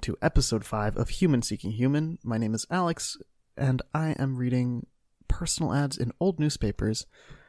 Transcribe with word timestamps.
welcome 0.00 0.14
to 0.14 0.24
episode 0.24 0.64
5 0.64 0.96
of 0.96 1.10
Human 1.10 1.42
Seeking 1.42 1.72
Human. 1.72 2.18
My 2.24 2.38
name 2.38 2.54
is 2.54 2.64
Alex, 2.70 3.18
and 3.54 3.82
I 3.92 4.12
am 4.12 4.36
reading 4.36 4.86
personal 5.28 5.74
ads 5.74 5.98
in 5.98 6.10
old 6.18 6.40
newspapers 6.40 7.04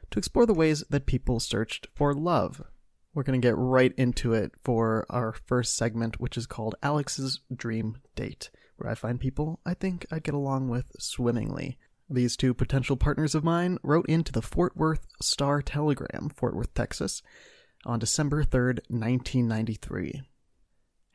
to 0.09 0.19
explore 0.19 0.45
the 0.45 0.53
ways 0.53 0.83
that 0.89 1.05
people 1.05 1.39
searched 1.39 1.87
for 1.95 2.13
love. 2.13 2.61
We're 3.13 3.23
going 3.23 3.39
to 3.39 3.47
get 3.47 3.55
right 3.55 3.93
into 3.95 4.33
it 4.33 4.51
for 4.65 5.05
our 5.09 5.31
first 5.31 5.77
segment, 5.77 6.19
which 6.19 6.35
is 6.35 6.45
called 6.45 6.75
Alex's 6.83 7.39
Dream 7.55 7.99
Date, 8.15 8.49
where 8.75 8.91
I 8.91 8.95
find 8.95 9.17
people 9.17 9.61
I 9.65 9.73
think 9.73 10.05
I'd 10.11 10.23
get 10.23 10.35
along 10.35 10.67
with 10.67 10.91
swimmingly. 10.99 11.77
These 12.09 12.35
two 12.35 12.53
potential 12.53 12.97
partners 12.97 13.33
of 13.33 13.45
mine 13.45 13.77
wrote 13.81 14.07
into 14.07 14.33
the 14.33 14.41
Fort 14.41 14.75
Worth 14.75 15.07
Star 15.21 15.61
Telegram, 15.61 16.27
Fort 16.35 16.53
Worth, 16.53 16.73
Texas, 16.73 17.21
on 17.85 17.99
December 17.99 18.43
3rd, 18.43 18.79
1993. 18.89 20.23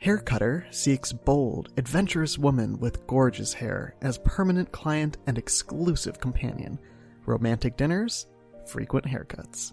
Haircutter 0.03 0.73
seeks 0.73 1.13
bold, 1.13 1.71
adventurous 1.79 2.39
woman 2.39 2.79
with 2.79 3.07
gorgeous 3.07 3.55
hair 3.55 3.95
as 4.03 4.19
permanent 4.19 4.71
client 4.71 5.17
and 5.27 5.39
exclusive 5.39 6.21
companion. 6.21 6.79
Romantic 7.25 7.77
dinners, 7.77 8.27
frequent 8.67 9.07
haircuts. 9.07 9.73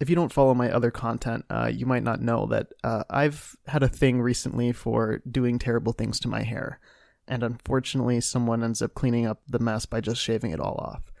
If 0.00 0.08
you 0.08 0.16
don't 0.16 0.32
follow 0.32 0.54
my 0.54 0.70
other 0.70 0.90
content, 0.90 1.44
uh, 1.50 1.70
you 1.72 1.84
might 1.84 2.02
not 2.02 2.22
know 2.22 2.46
that 2.46 2.68
uh, 2.82 3.04
I've 3.10 3.54
had 3.66 3.82
a 3.82 3.88
thing 3.88 4.22
recently 4.22 4.72
for 4.72 5.22
doing 5.30 5.58
terrible 5.58 5.92
things 5.92 6.18
to 6.20 6.28
my 6.28 6.42
hair, 6.42 6.80
and 7.28 7.42
unfortunately, 7.42 8.22
someone 8.22 8.64
ends 8.64 8.80
up 8.80 8.94
cleaning 8.94 9.26
up 9.26 9.42
the 9.46 9.58
mess 9.58 9.84
by 9.84 10.00
just 10.00 10.22
shaving 10.22 10.52
it 10.52 10.60
all 10.60 10.76
off. 10.76 11.12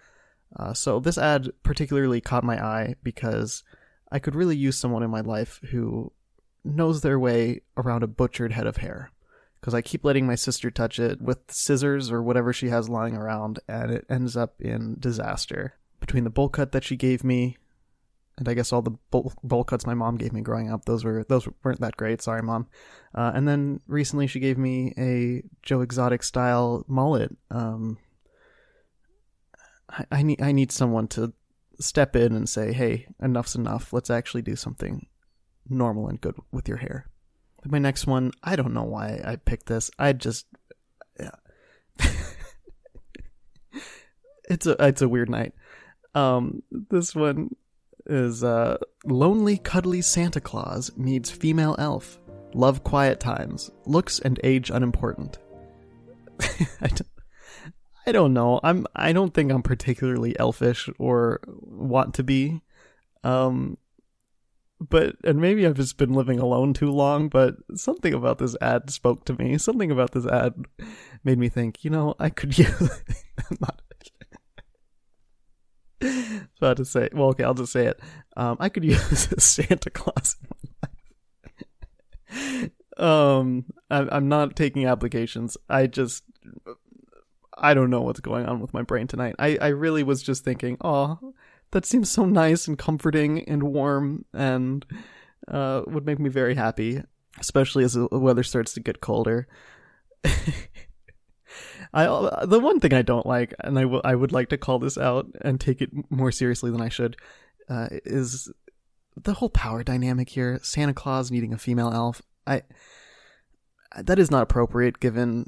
Uh, 0.56 0.72
so, 0.72 0.98
this 0.98 1.18
ad 1.18 1.50
particularly 1.62 2.22
caught 2.22 2.42
my 2.42 2.64
eye 2.64 2.94
because 3.02 3.62
I 4.10 4.18
could 4.18 4.34
really 4.34 4.56
use 4.56 4.78
someone 4.78 5.02
in 5.02 5.10
my 5.10 5.20
life 5.20 5.60
who 5.70 6.12
knows 6.64 7.00
their 7.00 7.18
way 7.18 7.62
around 7.76 8.02
a 8.02 8.08
butchered 8.08 8.52
head 8.52 8.66
of 8.66 8.78
hair. 8.78 9.10
Because 9.60 9.74
I 9.74 9.82
keep 9.82 10.04
letting 10.04 10.26
my 10.26 10.36
sister 10.36 10.70
touch 10.70 10.98
it 10.98 11.20
with 11.20 11.38
scissors 11.48 12.10
or 12.10 12.22
whatever 12.22 12.52
she 12.52 12.68
has 12.68 12.88
lying 12.88 13.14
around, 13.14 13.60
and 13.68 13.90
it 13.90 14.06
ends 14.08 14.36
up 14.36 14.60
in 14.60 14.96
disaster. 14.98 15.74
Between 16.00 16.24
the 16.24 16.30
bowl 16.30 16.48
cut 16.48 16.72
that 16.72 16.84
she 16.84 16.96
gave 16.96 17.22
me, 17.22 17.58
and 18.38 18.48
I 18.48 18.54
guess 18.54 18.72
all 18.72 18.80
the 18.80 18.96
bowl, 19.10 19.34
bowl 19.42 19.64
cuts 19.64 19.86
my 19.86 19.92
mom 19.92 20.16
gave 20.16 20.32
me 20.32 20.40
growing 20.40 20.72
up, 20.72 20.86
those 20.86 21.04
were 21.04 21.26
those 21.28 21.46
weren't 21.62 21.80
that 21.80 21.98
great. 21.98 22.22
Sorry, 22.22 22.42
mom. 22.42 22.68
Uh, 23.14 23.32
and 23.34 23.46
then 23.46 23.80
recently 23.86 24.26
she 24.26 24.40
gave 24.40 24.56
me 24.56 24.94
a 24.96 25.42
Joe 25.62 25.82
Exotic 25.82 26.22
style 26.22 26.84
mullet. 26.88 27.36
Um, 27.50 27.98
I, 29.90 30.06
I 30.10 30.22
need 30.22 30.40
I 30.40 30.52
need 30.52 30.72
someone 30.72 31.06
to 31.08 31.34
step 31.80 32.16
in 32.16 32.32
and 32.34 32.48
say, 32.48 32.72
"Hey, 32.72 33.08
enough's 33.22 33.56
enough. 33.56 33.92
Let's 33.92 34.08
actually 34.08 34.42
do 34.42 34.56
something 34.56 35.06
normal 35.70 36.08
and 36.08 36.20
good 36.20 36.36
with 36.52 36.68
your 36.68 36.78
hair." 36.78 37.06
My 37.64 37.78
next 37.78 38.06
one, 38.06 38.32
I 38.42 38.56
don't 38.56 38.74
know 38.74 38.84
why 38.84 39.20
I 39.24 39.36
picked 39.36 39.66
this. 39.66 39.90
I 39.98 40.12
just, 40.14 40.46
yeah. 41.18 41.30
it's 44.48 44.66
a 44.66 44.76
it's 44.86 45.02
a 45.02 45.08
weird 45.08 45.28
night. 45.28 45.52
Um, 46.14 46.62
this 46.70 47.14
one 47.14 47.54
is 48.06 48.42
uh, 48.42 48.78
lonely, 49.04 49.58
cuddly 49.58 50.00
Santa 50.00 50.40
Claus 50.40 50.90
needs 50.96 51.30
female 51.30 51.76
elf. 51.78 52.18
Love 52.54 52.82
quiet 52.82 53.20
times. 53.20 53.70
Looks 53.86 54.18
and 54.18 54.40
age 54.42 54.70
unimportant. 54.70 55.38
I, 56.80 56.88
don't, 56.88 57.08
I 58.06 58.12
don't 58.12 58.32
know. 58.32 58.60
I'm. 58.62 58.86
I 58.96 59.12
don't 59.12 59.32
think 59.32 59.52
I'm 59.52 59.62
particularly 59.62 60.38
elfish 60.38 60.88
or 60.98 61.40
want 61.46 62.14
to 62.14 62.24
be. 62.24 62.62
Um, 63.22 63.76
but 64.80 65.16
and 65.24 65.40
maybe 65.40 65.66
I've 65.66 65.74
just 65.74 65.96
been 65.96 66.14
living 66.14 66.38
alone 66.38 66.72
too 66.72 66.90
long. 66.90 67.28
But 67.28 67.56
something 67.74 68.14
about 68.14 68.38
this 68.38 68.56
ad 68.60 68.90
spoke 68.90 69.24
to 69.26 69.34
me. 69.34 69.58
Something 69.58 69.90
about 69.90 70.12
this 70.12 70.26
ad 70.26 70.54
made 71.24 71.38
me 71.38 71.48
think. 71.48 71.84
You 71.84 71.90
know, 71.90 72.14
I 72.18 72.30
could 72.30 72.56
use. 72.58 73.02
I'm 73.50 73.58
not 73.60 73.80
about 76.58 76.76
to 76.78 76.84
say. 76.84 77.08
Well, 77.12 77.28
okay, 77.28 77.44
I'll 77.44 77.54
just 77.54 77.72
say 77.72 77.86
it. 77.86 78.00
Um, 78.36 78.56
I 78.60 78.68
could 78.68 78.84
use 78.86 79.28
Santa 79.38 79.90
Claus 79.90 80.36
in 80.42 80.48
my 80.82 80.88
life. 82.62 82.70
um, 82.96 83.64
I, 83.90 84.06
I'm 84.10 84.28
not 84.28 84.56
taking 84.56 84.86
applications. 84.86 85.56
I 85.68 85.86
just, 85.86 86.24
I 87.56 87.74
don't 87.74 87.90
know 87.90 88.02
what's 88.02 88.20
going 88.20 88.46
on 88.46 88.60
with 88.60 88.72
my 88.72 88.82
brain 88.82 89.06
tonight. 89.06 89.36
I, 89.38 89.58
I 89.60 89.68
really 89.68 90.02
was 90.02 90.22
just 90.22 90.44
thinking, 90.44 90.76
oh, 90.80 91.34
that 91.72 91.86
seems 91.86 92.10
so 92.10 92.24
nice 92.26 92.66
and 92.68 92.78
comforting 92.78 93.48
and 93.48 93.62
warm 93.62 94.24
and 94.32 94.84
uh, 95.48 95.82
would 95.86 96.06
make 96.06 96.18
me 96.18 96.28
very 96.28 96.54
happy, 96.54 97.02
especially 97.38 97.84
as 97.84 97.94
the 97.94 98.08
weather 98.10 98.42
starts 98.42 98.74
to 98.74 98.80
get 98.80 99.00
colder. 99.00 99.46
I 101.92 102.04
the 102.44 102.60
one 102.60 102.78
thing 102.78 102.92
I 102.92 103.02
don't 103.02 103.26
like, 103.26 103.54
and 103.64 103.78
I, 103.78 103.82
w- 103.82 104.02
I 104.04 104.14
would 104.14 104.32
like 104.32 104.48
to 104.50 104.58
call 104.58 104.78
this 104.78 104.96
out 104.96 105.26
and 105.40 105.60
take 105.60 105.80
it 105.80 105.90
more 106.08 106.30
seriously 106.30 106.70
than 106.70 106.80
I 106.80 106.88
should, 106.88 107.16
uh, 107.68 107.88
is 108.04 108.52
the 109.16 109.34
whole 109.34 109.48
power 109.48 109.82
dynamic 109.82 110.28
here. 110.28 110.60
Santa 110.62 110.94
Claus 110.94 111.30
needing 111.30 111.52
a 111.52 111.58
female 111.58 111.90
elf. 111.92 112.22
I 112.46 112.62
that 113.98 114.18
is 114.20 114.30
not 114.30 114.42
appropriate 114.42 115.00
given 115.00 115.46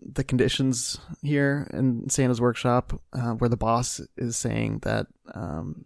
the 0.00 0.24
conditions 0.24 0.98
here 1.22 1.68
in 1.72 2.08
Santa's 2.08 2.40
workshop, 2.40 3.00
uh, 3.12 3.32
where 3.32 3.50
the 3.50 3.56
boss 3.56 4.00
is 4.16 4.36
saying 4.36 4.80
that 4.80 5.06
um, 5.34 5.84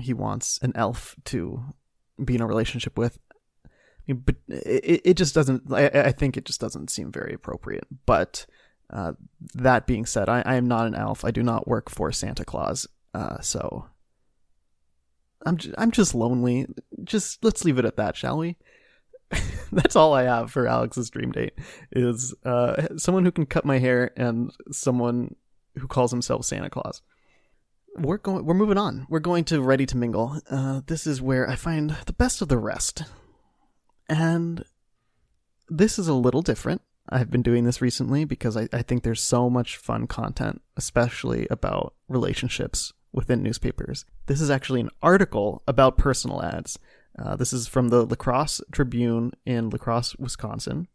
he 0.00 0.12
wants 0.12 0.58
an 0.62 0.72
elf 0.74 1.16
to 1.26 1.62
be 2.22 2.34
in 2.34 2.40
a 2.40 2.46
relationship 2.46 2.98
with. 2.98 3.18
I 3.64 3.68
mean, 4.06 4.22
but 4.24 4.36
it, 4.48 5.02
it 5.04 5.14
just 5.14 5.34
doesn't. 5.34 5.72
I, 5.72 5.86
I 5.86 6.12
think 6.12 6.36
it 6.36 6.44
just 6.44 6.60
doesn't 6.60 6.90
seem 6.90 7.12
very 7.12 7.34
appropriate. 7.34 7.86
But 8.06 8.46
uh, 8.90 9.12
that 9.54 9.86
being 9.86 10.06
said, 10.06 10.28
I, 10.28 10.42
I, 10.44 10.54
am 10.54 10.66
not 10.66 10.86
an 10.86 10.94
elf. 10.94 11.24
I 11.24 11.30
do 11.30 11.42
not 11.42 11.68
work 11.68 11.90
for 11.90 12.10
Santa 12.10 12.44
Claus. 12.44 12.86
Uh, 13.12 13.40
so 13.40 13.86
I'm 15.44 15.56
j- 15.56 15.74
I'm 15.76 15.90
just 15.90 16.14
lonely. 16.14 16.66
Just 17.04 17.44
let's 17.44 17.64
leave 17.64 17.78
it 17.78 17.84
at 17.84 17.96
that, 17.96 18.16
shall 18.16 18.38
we? 18.38 18.56
That's 19.72 19.96
all 19.96 20.14
I 20.14 20.24
have 20.24 20.50
for 20.50 20.66
Alex's 20.66 21.10
dream 21.10 21.32
date 21.32 21.54
is 21.92 22.34
uh, 22.44 22.96
someone 22.96 23.24
who 23.24 23.32
can 23.32 23.46
cut 23.46 23.64
my 23.64 23.78
hair 23.78 24.12
and 24.16 24.52
someone 24.70 25.34
who 25.76 25.86
calls 25.86 26.10
himself 26.10 26.44
Santa 26.44 26.70
Claus. 26.70 27.02
We're 27.96 28.18
going. 28.18 28.44
We're 28.44 28.54
moving 28.54 28.78
on. 28.78 29.06
We're 29.08 29.18
going 29.18 29.44
to 29.44 29.60
Ready 29.60 29.86
to 29.86 29.96
Mingle. 29.96 30.40
Uh, 30.48 30.82
this 30.86 31.06
is 31.06 31.20
where 31.20 31.48
I 31.48 31.56
find 31.56 31.96
the 32.06 32.12
best 32.12 32.40
of 32.40 32.48
the 32.48 32.58
rest, 32.58 33.02
and 34.08 34.64
this 35.68 35.98
is 35.98 36.06
a 36.06 36.14
little 36.14 36.42
different. 36.42 36.82
I've 37.08 37.30
been 37.30 37.42
doing 37.42 37.64
this 37.64 37.80
recently 37.80 38.24
because 38.24 38.56
I, 38.56 38.68
I 38.72 38.82
think 38.82 39.02
there's 39.02 39.22
so 39.22 39.48
much 39.48 39.78
fun 39.78 40.06
content, 40.06 40.60
especially 40.76 41.46
about 41.50 41.94
relationships 42.08 42.92
within 43.12 43.42
newspapers. 43.42 44.04
This 44.26 44.40
is 44.40 44.50
actually 44.50 44.80
an 44.80 44.90
article 45.02 45.62
about 45.66 45.96
personal 45.96 46.42
ads. 46.42 46.78
Uh, 47.18 47.34
this 47.36 47.52
is 47.52 47.66
from 47.66 47.88
the 47.88 48.06
La 48.06 48.14
Crosse 48.14 48.60
Tribune 48.70 49.32
in 49.44 49.70
La 49.70 49.78
Crosse, 49.78 50.14
Wisconsin, 50.16 50.86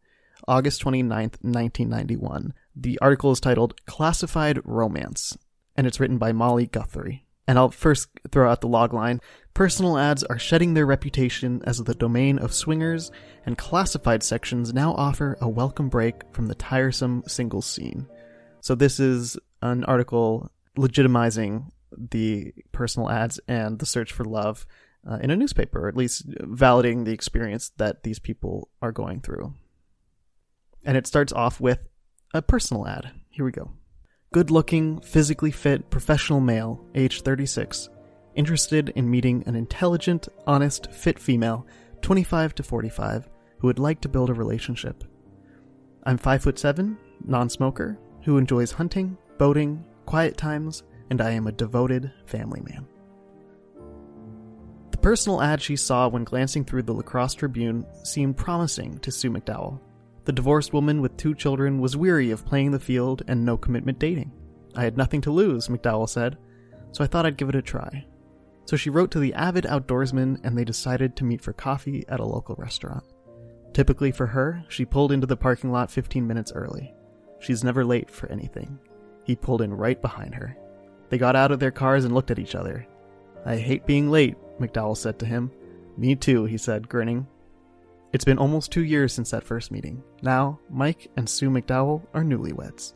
August 0.47 0.83
29th, 0.83 1.37
1991. 1.41 2.53
The 2.75 2.97
article 2.99 3.31
is 3.31 3.39
titled 3.39 3.85
Classified 3.85 4.59
Romance, 4.63 5.37
and 5.75 5.85
it's 5.85 5.99
written 5.99 6.17
by 6.17 6.31
Molly 6.31 6.67
Guthrie. 6.67 7.25
And 7.45 7.59
I'll 7.59 7.71
first 7.71 8.07
throw 8.31 8.49
out 8.49 8.61
the 8.61 8.69
logline. 8.69 9.21
Personal 9.53 9.97
ads 9.97 10.23
are 10.23 10.39
shedding 10.39 10.73
their 10.73 10.85
reputation 10.85 11.61
as 11.65 11.79
the 11.79 11.93
domain 11.93 12.39
of 12.39 12.53
swingers, 12.53 13.11
and 13.45 13.57
classified 13.57 14.23
sections 14.23 14.73
now 14.73 14.93
offer 14.93 15.37
a 15.41 15.49
welcome 15.49 15.89
break 15.89 16.23
from 16.31 16.47
the 16.47 16.55
tiresome 16.55 17.23
singles 17.27 17.65
scene. 17.65 18.07
So, 18.61 18.75
this 18.75 18.97
is 19.01 19.37
an 19.61 19.83
article 19.83 20.49
legitimizing 20.77 21.69
the 21.97 22.53
personal 22.71 23.09
ads 23.09 23.41
and 23.47 23.77
the 23.77 23.85
search 23.85 24.13
for 24.13 24.23
love 24.23 24.65
uh, 25.09 25.19
in 25.21 25.31
a 25.31 25.35
newspaper, 25.35 25.85
or 25.85 25.87
at 25.87 25.97
least 25.97 26.29
validating 26.29 27.05
the 27.05 27.13
experience 27.13 27.71
that 27.77 28.03
these 28.03 28.19
people 28.19 28.69
are 28.81 28.91
going 28.91 29.21
through. 29.21 29.53
And 30.83 30.97
it 30.97 31.07
starts 31.07 31.33
off 31.33 31.59
with 31.59 31.79
a 32.33 32.41
personal 32.41 32.87
ad. 32.87 33.11
Here 33.29 33.45
we 33.45 33.51
go 33.51 33.71
good 34.33 34.49
looking, 34.49 34.99
physically 35.01 35.51
fit, 35.51 35.91
professional 35.91 36.39
male, 36.39 36.83
age 36.95 37.21
36, 37.21 37.89
interested 38.33 38.89
in 38.95 39.09
meeting 39.09 39.43
an 39.45 39.55
intelligent, 39.55 40.27
honest, 40.47 40.91
fit 40.91 41.19
female, 41.19 41.67
25 42.01 42.55
to 42.55 42.63
45, 42.63 43.29
who 43.59 43.67
would 43.67 43.77
like 43.77 44.01
to 44.01 44.09
build 44.09 44.31
a 44.31 44.33
relationship. 44.33 45.03
I'm 46.03 46.17
5 46.17 46.41
foot 46.41 46.59
7, 46.59 46.97
non 47.25 47.47
smoker, 47.47 47.99
who 48.23 48.39
enjoys 48.39 48.71
hunting, 48.71 49.17
boating, 49.37 49.85
quiet 50.07 50.35
times, 50.35 50.81
and 51.11 51.21
I 51.21 51.29
am 51.29 51.45
a 51.45 51.51
devoted 51.51 52.11
family 52.25 52.61
man. 52.61 52.87
Personal 55.03 55.41
ad 55.41 55.61
she 55.61 55.75
saw 55.75 56.07
when 56.07 56.23
glancing 56.23 56.63
through 56.63 56.83
the 56.83 56.93
La 56.93 57.01
Crosse 57.01 57.33
Tribune 57.33 57.85
seemed 58.05 58.37
promising 58.37 58.99
to 58.99 59.11
Sue 59.11 59.29
McDowell. 59.29 59.81
The 60.23 60.31
divorced 60.31 60.71
woman 60.71 61.01
with 61.01 61.17
two 61.17 61.35
children 61.35 61.81
was 61.81 61.97
weary 61.97 62.31
of 62.31 62.45
playing 62.45 62.71
the 62.71 62.79
field 62.79 63.21
and 63.27 63.43
no 63.43 63.57
commitment 63.57 63.99
dating. 63.99 64.31
I 64.77 64.85
had 64.85 64.95
nothing 64.95 65.19
to 65.21 65.31
lose, 65.31 65.67
McDowell 65.67 66.07
said, 66.07 66.37
so 66.93 67.03
I 67.03 67.07
thought 67.07 67.25
I'd 67.25 67.35
give 67.35 67.49
it 67.49 67.55
a 67.55 67.61
try. 67.61 68.05
So 68.63 68.77
she 68.77 68.89
wrote 68.89 69.11
to 69.11 69.19
the 69.19 69.33
avid 69.33 69.65
outdoorsman 69.65 70.39
and 70.45 70.57
they 70.57 70.63
decided 70.63 71.17
to 71.17 71.25
meet 71.25 71.41
for 71.41 71.51
coffee 71.51 72.05
at 72.07 72.21
a 72.21 72.25
local 72.25 72.55
restaurant. 72.55 73.03
Typically 73.73 74.13
for 74.13 74.27
her, 74.27 74.63
she 74.69 74.85
pulled 74.85 75.11
into 75.11 75.27
the 75.27 75.35
parking 75.35 75.69
lot 75.69 75.91
15 75.91 76.25
minutes 76.25 76.53
early. 76.55 76.93
She's 77.41 77.61
never 77.61 77.83
late 77.83 78.09
for 78.09 78.31
anything. 78.31 78.79
He 79.25 79.35
pulled 79.35 79.63
in 79.63 79.73
right 79.73 80.01
behind 80.01 80.33
her. 80.35 80.55
They 81.09 81.17
got 81.17 81.35
out 81.35 81.51
of 81.51 81.59
their 81.59 81.71
cars 81.71 82.05
and 82.05 82.15
looked 82.15 82.31
at 82.31 82.39
each 82.39 82.55
other. 82.55 82.87
I 83.45 83.57
hate 83.57 83.85
being 83.85 84.09
late, 84.09 84.37
McDowell 84.59 84.97
said 84.97 85.19
to 85.19 85.25
him. 85.25 85.51
Me 85.97 86.15
too, 86.15 86.45
he 86.45 86.57
said, 86.57 86.89
grinning. 86.89 87.27
It's 88.11 88.25
been 88.25 88.37
almost 88.37 88.71
two 88.71 88.83
years 88.83 89.11
since 89.11 89.31
that 89.31 89.43
first 89.43 89.71
meeting. 89.71 90.03
Now, 90.21 90.59
Mike 90.69 91.09
and 91.17 91.27
Sue 91.27 91.49
McDowell 91.49 92.05
are 92.13 92.23
newlyweds. 92.23 92.93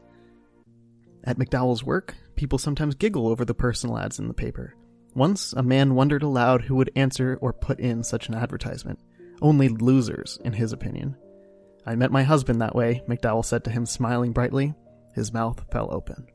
At 1.24 1.38
McDowell's 1.38 1.84
work, 1.84 2.16
people 2.36 2.60
sometimes 2.60 2.96
giggle 2.96 3.28
over 3.28 3.44
the 3.44 3.54
personal 3.54 3.98
ads 3.98 4.20
in 4.20 4.28
the 4.28 4.34
paper. 4.34 4.76
Once, 5.16 5.54
a 5.54 5.64
man 5.64 5.96
wondered 5.96 6.22
aloud 6.22 6.62
who 6.62 6.76
would 6.76 6.92
answer 6.96 7.40
or 7.42 7.52
put 7.52 7.80
in 7.80 8.04
such 8.04 8.30
an 8.30 8.36
advertisement. 8.36 9.00
Only 9.42 9.70
losers, 9.70 10.40
in 10.46 10.54
his 10.54 10.72
opinion. 10.72 11.16
I 11.86 11.96
met 11.96 12.12
my 12.12 12.24
husband 12.24 12.62
that 12.62 12.76
way, 12.76 13.02
McDowell 13.08 13.46
said 13.46 13.64
to 13.64 13.72
him, 13.72 13.86
smiling 13.86 14.34
brightly. 14.34 14.76
His 15.16 15.34
mouth 15.34 15.66
fell 15.72 15.92
open. 15.92 16.28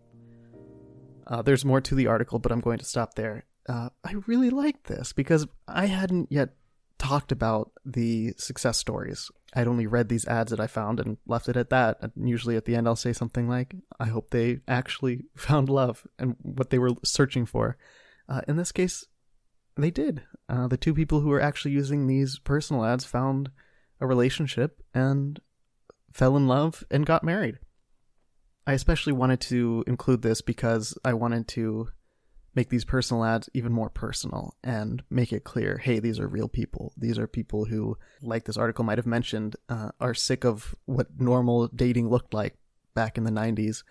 Uh, 1.27 1.43
there's 1.43 1.65
more 1.65 1.81
to 1.81 1.95
the 1.95 2.09
article, 2.09 2.41
but 2.41 2.51
I'm 2.51 2.61
going 2.61 2.79
to 2.79 2.85
stop 2.85 3.15
there. 3.15 3.45
Uh, 3.69 3.91
I 4.05 4.15
really 4.27 4.51
like 4.51 4.85
this 4.85 5.13
because 5.13 5.47
I 5.69 5.87
hadn't 5.87 6.31
yet 6.31 6.51
talked 6.99 7.33
about 7.33 7.73
the 7.85 8.33
success 8.37 8.79
stories. 8.79 9.31
I'd 9.55 9.67
only 9.67 9.87
read 9.87 10.09
these 10.09 10.27
ads 10.27 10.51
that 10.51 10.61
I 10.61 10.67
found 10.67 11.01
and 11.01 11.17
left 11.27 11.49
it 11.49 11.57
at 11.57 11.71
that. 11.71 11.99
And 12.01 12.29
usually 12.29 12.57
at 12.57 12.65
the 12.65 12.77
end, 12.77 12.87
I'll 12.87 12.97
say 12.97 13.13
something 13.13 13.49
like, 13.49 13.75
I 13.99 14.07
hope 14.07 14.31
they 14.31 14.61
actually 14.69 15.25
found 15.37 15.69
love 15.69 16.07
and 16.19 16.37
what 16.43 16.71
they 16.71 16.79
were 16.79 16.93
searching 17.05 17.45
for. 17.45 17.77
Uh, 18.29 18.43
in 18.47 18.57
this 18.57 18.73
case, 18.73 19.07
they 19.77 19.91
did. 19.91 20.23
Uh, 20.49 20.69
the 20.69 20.77
two 20.77 20.95
people 20.95 21.21
who 21.21 21.29
were 21.29 21.41
actually 21.41 21.73
using 21.73 22.07
these 22.07 22.39
personal 22.39 22.85
ads 22.85 23.05
found 23.05 23.51
a 24.01 24.07
relationship 24.07 24.83
and 24.95 25.41
fell 26.13 26.37
in 26.37 26.47
love 26.47 26.85
and 26.91 27.07
got 27.07 27.25
married. 27.25 27.59
I 28.67 28.75
especially 28.75 29.13
wanted 29.13 29.41
to 29.43 29.83
include 29.87 30.23
this 30.23 30.41
because 30.41 30.97
I 31.05 31.15
wanted 31.15 31.49
to 31.49 31.89
make 32.55 32.69
these 32.69 32.85
personal 32.85 33.25
ads 33.25 33.49
even 33.55 33.73
more 33.73 33.89
personal 33.89 34.57
and 34.63 35.03
make 35.09 35.33
it 35.33 35.45
clear 35.45 35.79
hey, 35.79 35.99
these 35.99 36.21
are 36.21 36.29
real 36.29 36.49
people. 36.49 36.93
These 36.97 37.19
are 37.19 37.27
people 37.27 37.65
who, 37.65 37.97
like 38.21 38.45
this 38.45 38.57
article 38.57 38.85
might 38.85 38.99
have 38.99 39.07
mentioned, 39.07 39.57
uh, 39.69 39.91
are 40.01 40.15
sick 40.15 40.45
of 40.45 40.75
what 40.85 41.19
normal 41.19 41.69
dating 41.69 42.11
looked 42.11 42.35
like 42.35 42.57
back 42.95 43.17
in 43.17 43.25
the 43.25 43.31
90s 43.31 43.83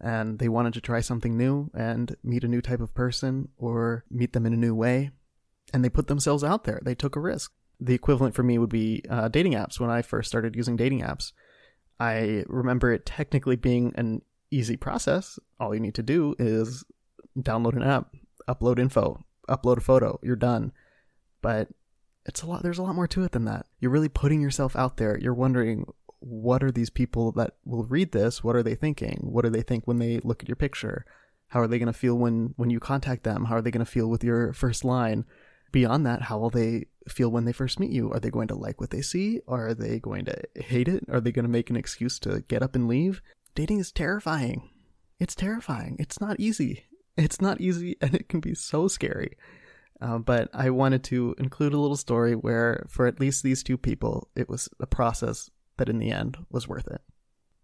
and 0.00 0.38
they 0.38 0.48
wanted 0.48 0.72
to 0.74 0.80
try 0.80 1.00
something 1.00 1.36
new 1.36 1.70
and 1.74 2.16
meet 2.24 2.42
a 2.42 2.48
new 2.48 2.62
type 2.62 2.80
of 2.80 2.94
person 2.94 3.48
or 3.58 4.04
meet 4.10 4.32
them 4.32 4.46
in 4.46 4.54
a 4.54 4.56
new 4.56 4.74
way. 4.74 5.10
And 5.74 5.84
they 5.84 5.90
put 5.90 6.06
themselves 6.06 6.42
out 6.42 6.64
there. 6.64 6.80
They 6.82 6.94
took 6.94 7.16
a 7.16 7.20
risk. 7.20 7.52
The 7.78 7.94
equivalent 7.94 8.34
for 8.34 8.42
me 8.42 8.58
would 8.58 8.70
be 8.70 9.02
uh, 9.08 9.28
dating 9.28 9.52
apps 9.52 9.78
when 9.78 9.90
I 9.90 10.02
first 10.02 10.28
started 10.28 10.56
using 10.56 10.76
dating 10.76 11.02
apps. 11.02 11.32
I 11.98 12.44
remember 12.48 12.92
it 12.92 13.04
technically 13.04 13.56
being 13.56 13.92
an 13.96 14.22
easy 14.50 14.76
process. 14.76 15.38
All 15.60 15.74
you 15.74 15.80
need 15.80 15.94
to 15.94 16.02
do 16.02 16.34
is 16.38 16.82
download 17.38 17.76
an 17.76 17.82
app, 17.82 18.14
upload 18.48 18.78
info, 18.78 19.24
upload 19.48 19.78
a 19.78 19.82
photo, 19.82 20.18
you're 20.22 20.36
done. 20.36 20.72
But 21.42 21.68
it's 22.26 22.42
a 22.42 22.46
lot 22.46 22.62
there's 22.62 22.78
a 22.78 22.82
lot 22.82 22.94
more 22.94 23.08
to 23.08 23.24
it 23.24 23.32
than 23.32 23.44
that. 23.46 23.66
You're 23.80 23.90
really 23.90 24.08
putting 24.08 24.40
yourself 24.40 24.76
out 24.76 24.96
there. 24.96 25.18
You're 25.18 25.34
wondering 25.34 25.86
what 26.20 26.62
are 26.62 26.70
these 26.70 26.90
people 26.90 27.32
that 27.32 27.54
will 27.64 27.84
read 27.84 28.12
this? 28.12 28.44
What 28.44 28.54
are 28.54 28.62
they 28.62 28.74
thinking? 28.74 29.20
What 29.22 29.44
do 29.44 29.50
they 29.50 29.62
think 29.62 29.86
when 29.86 29.98
they 29.98 30.20
look 30.22 30.42
at 30.42 30.48
your 30.48 30.56
picture? 30.56 31.06
How 31.48 31.60
are 31.60 31.66
they 31.66 31.78
going 31.78 31.92
to 31.92 31.98
feel 31.98 32.16
when 32.16 32.54
when 32.56 32.70
you 32.70 32.78
contact 32.78 33.24
them? 33.24 33.46
How 33.46 33.56
are 33.56 33.62
they 33.62 33.70
going 33.70 33.84
to 33.84 33.90
feel 33.90 34.08
with 34.08 34.22
your 34.22 34.52
first 34.52 34.84
line? 34.84 35.24
Beyond 35.72 36.04
that, 36.06 36.22
how 36.22 36.38
will 36.38 36.50
they 36.50 36.86
feel 37.08 37.30
when 37.30 37.44
they 37.44 37.52
first 37.52 37.78
meet 37.80 37.90
you? 37.90 38.10
Are 38.12 38.20
they 38.20 38.30
going 38.30 38.48
to 38.48 38.54
like 38.54 38.80
what 38.80 38.90
they 38.90 39.02
see? 39.02 39.40
Are 39.46 39.72
they 39.72 39.98
going 39.98 40.24
to 40.26 40.36
hate 40.56 40.88
it? 40.88 41.04
Are 41.08 41.20
they 41.20 41.32
going 41.32 41.44
to 41.44 41.50
make 41.50 41.70
an 41.70 41.76
excuse 41.76 42.18
to 42.20 42.44
get 42.48 42.62
up 42.62 42.74
and 42.74 42.88
leave? 42.88 43.22
Dating 43.54 43.78
is 43.78 43.92
terrifying. 43.92 44.68
It's 45.18 45.34
terrifying. 45.34 45.96
It's 45.98 46.20
not 46.20 46.40
easy. 46.40 46.84
It's 47.20 47.40
not 47.40 47.60
easy 47.60 47.96
and 48.00 48.14
it 48.14 48.28
can 48.28 48.40
be 48.40 48.54
so 48.54 48.88
scary. 48.88 49.36
Uh, 50.00 50.18
but 50.18 50.48
I 50.54 50.70
wanted 50.70 51.04
to 51.04 51.34
include 51.38 51.74
a 51.74 51.78
little 51.78 51.96
story 51.96 52.34
where, 52.34 52.86
for 52.88 53.06
at 53.06 53.20
least 53.20 53.42
these 53.42 53.62
two 53.62 53.76
people, 53.76 54.28
it 54.34 54.48
was 54.48 54.68
a 54.80 54.86
process 54.86 55.50
that 55.76 55.90
in 55.90 55.98
the 55.98 56.10
end 56.10 56.38
was 56.50 56.66
worth 56.66 56.86
it. 56.86 57.02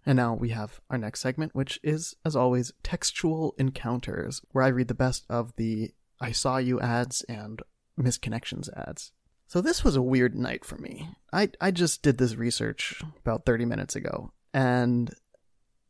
And 0.05 0.17
now 0.17 0.35
we 0.35 0.50
have 0.50 0.81
our 0.91 0.99
next 0.99 1.20
segment, 1.20 1.55
which 1.55 1.81
is, 1.82 2.14
as 2.25 2.37
always, 2.37 2.73
textual 2.82 3.55
encounters, 3.58 4.43
where 4.53 4.64
I 4.64 4.69
read 4.69 4.88
the 4.88 4.94
best 4.94 5.25
of 5.31 5.55
the 5.56 5.93
I 6.20 6.32
saw 6.32 6.59
you 6.59 6.81
ads 6.81 7.23
and 7.23 7.61
misconnections 7.99 8.69
ads. 8.76 9.12
So 9.49 9.61
this 9.61 9.82
was 9.82 9.97
a 9.97 10.02
weird 10.02 10.35
night 10.35 10.64
for 10.64 10.76
me. 10.76 11.09
I 11.32 11.50
I 11.61 11.70
just 11.70 12.02
did 12.02 12.19
this 12.19 12.37
research 12.37 13.02
about 13.20 13.47
30 13.47 13.64
minutes 13.64 13.97
ago, 13.97 14.32
and 14.52 15.12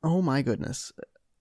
oh 0.02 0.22
my 0.22 0.42
goodness, 0.42 0.92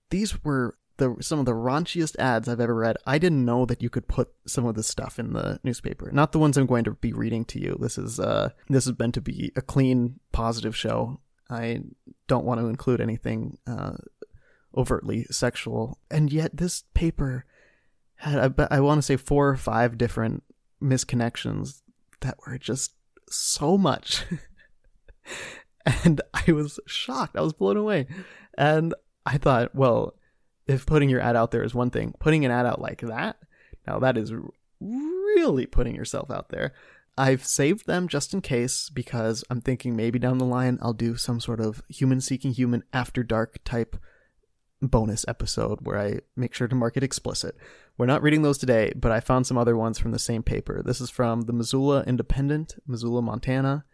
these 0.09 0.43
were 0.43 0.77
the 0.97 1.15
some 1.21 1.39
of 1.39 1.45
the 1.45 1.53
raunchiest 1.53 2.15
ads 2.17 2.47
I've 2.47 2.59
ever 2.59 2.75
read. 2.75 2.97
I 3.05 3.17
didn't 3.17 3.45
know 3.45 3.65
that 3.65 3.81
you 3.81 3.89
could 3.89 4.07
put 4.07 4.29
some 4.47 4.65
of 4.65 4.75
this 4.75 4.87
stuff 4.87 5.19
in 5.19 5.33
the 5.33 5.59
newspaper. 5.63 6.09
Not 6.11 6.31
the 6.31 6.39
ones 6.39 6.57
I'm 6.57 6.65
going 6.65 6.83
to 6.85 6.91
be 6.91 7.13
reading 7.13 7.45
to 7.45 7.59
you. 7.59 7.77
This 7.79 7.97
is 7.97 8.19
uh 8.19 8.49
this 8.69 8.87
is 8.87 8.97
meant 8.97 9.13
to 9.15 9.21
be 9.21 9.51
a 9.55 9.61
clean, 9.61 10.19
positive 10.31 10.75
show. 10.75 11.19
I 11.49 11.81
don't 12.27 12.45
want 12.45 12.59
to 12.59 12.67
include 12.67 13.01
anything 13.01 13.57
uh, 13.67 13.97
overtly 14.75 15.25
sexual, 15.29 15.99
and 16.09 16.31
yet 16.33 16.57
this 16.57 16.83
paper 16.93 17.45
had 18.15 18.55
I, 18.59 18.67
I 18.71 18.79
want 18.79 18.99
to 18.99 19.03
say 19.03 19.17
four 19.17 19.49
or 19.49 19.57
five 19.57 19.97
different 19.97 20.43
misconnections 20.81 21.81
that 22.21 22.37
were 22.45 22.57
just 22.57 22.93
so 23.29 23.77
much. 23.77 24.23
and 25.85 26.21
I 26.33 26.51
was 26.51 26.79
shocked. 26.87 27.37
I 27.37 27.41
was 27.41 27.53
blown 27.53 27.77
away. 27.77 28.07
And 28.57 28.93
I 29.25 29.37
thought, 29.37 29.75
well, 29.75 30.15
if 30.67 30.85
putting 30.85 31.09
your 31.09 31.21
ad 31.21 31.35
out 31.35 31.51
there 31.51 31.63
is 31.63 31.75
one 31.75 31.89
thing, 31.89 32.13
putting 32.19 32.45
an 32.45 32.51
ad 32.51 32.65
out 32.65 32.81
like 32.81 33.01
that, 33.01 33.37
now 33.87 33.99
that 33.99 34.17
is 34.17 34.33
really 34.79 35.65
putting 35.65 35.95
yourself 35.95 36.31
out 36.31 36.49
there. 36.49 36.73
I've 37.17 37.45
saved 37.45 37.87
them 37.87 38.07
just 38.07 38.33
in 38.33 38.41
case 38.41 38.89
because 38.89 39.43
I'm 39.49 39.61
thinking 39.61 39.95
maybe 39.95 40.19
down 40.19 40.37
the 40.37 40.45
line 40.45 40.79
I'll 40.81 40.93
do 40.93 41.15
some 41.15 41.39
sort 41.39 41.61
of 41.61 41.81
human 41.87 42.19
seeking 42.19 42.51
human 42.51 42.83
after 42.91 43.23
dark 43.23 43.59
type 43.63 43.95
bonus 44.81 45.25
episode 45.27 45.79
where 45.81 45.97
I 45.97 46.19
make 46.35 46.53
sure 46.53 46.67
to 46.67 46.75
mark 46.75 46.97
it 46.97 47.03
explicit. 47.03 47.55
We're 47.97 48.05
not 48.05 48.21
reading 48.21 48.41
those 48.41 48.57
today, 48.57 48.91
but 48.95 49.11
I 49.11 49.21
found 49.21 49.47
some 49.47 49.57
other 49.57 49.77
ones 49.77 49.97
from 49.97 50.11
the 50.11 50.19
same 50.19 50.43
paper. 50.43 50.81
This 50.83 50.99
is 50.99 51.09
from 51.09 51.41
the 51.41 51.53
Missoula 51.53 52.03
Independent, 52.05 52.75
Missoula, 52.85 53.21
Montana, 53.21 53.85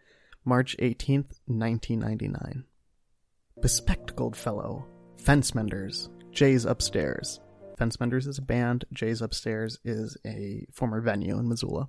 March 0.44 0.76
18th, 0.80 1.38
1999. 1.46 2.64
Bespectacled 3.60 4.36
fellow, 4.36 4.86
fence 5.16 5.54
menders, 5.54 6.10
Jay's 6.32 6.64
Upstairs. 6.64 7.40
Fence 7.76 8.00
Menders 8.00 8.26
is 8.26 8.38
a 8.38 8.42
band. 8.42 8.86
Jay's 8.92 9.20
Upstairs 9.20 9.78
is 9.84 10.16
a 10.26 10.66
former 10.72 11.00
venue 11.00 11.38
in 11.38 11.48
Missoula. 11.48 11.88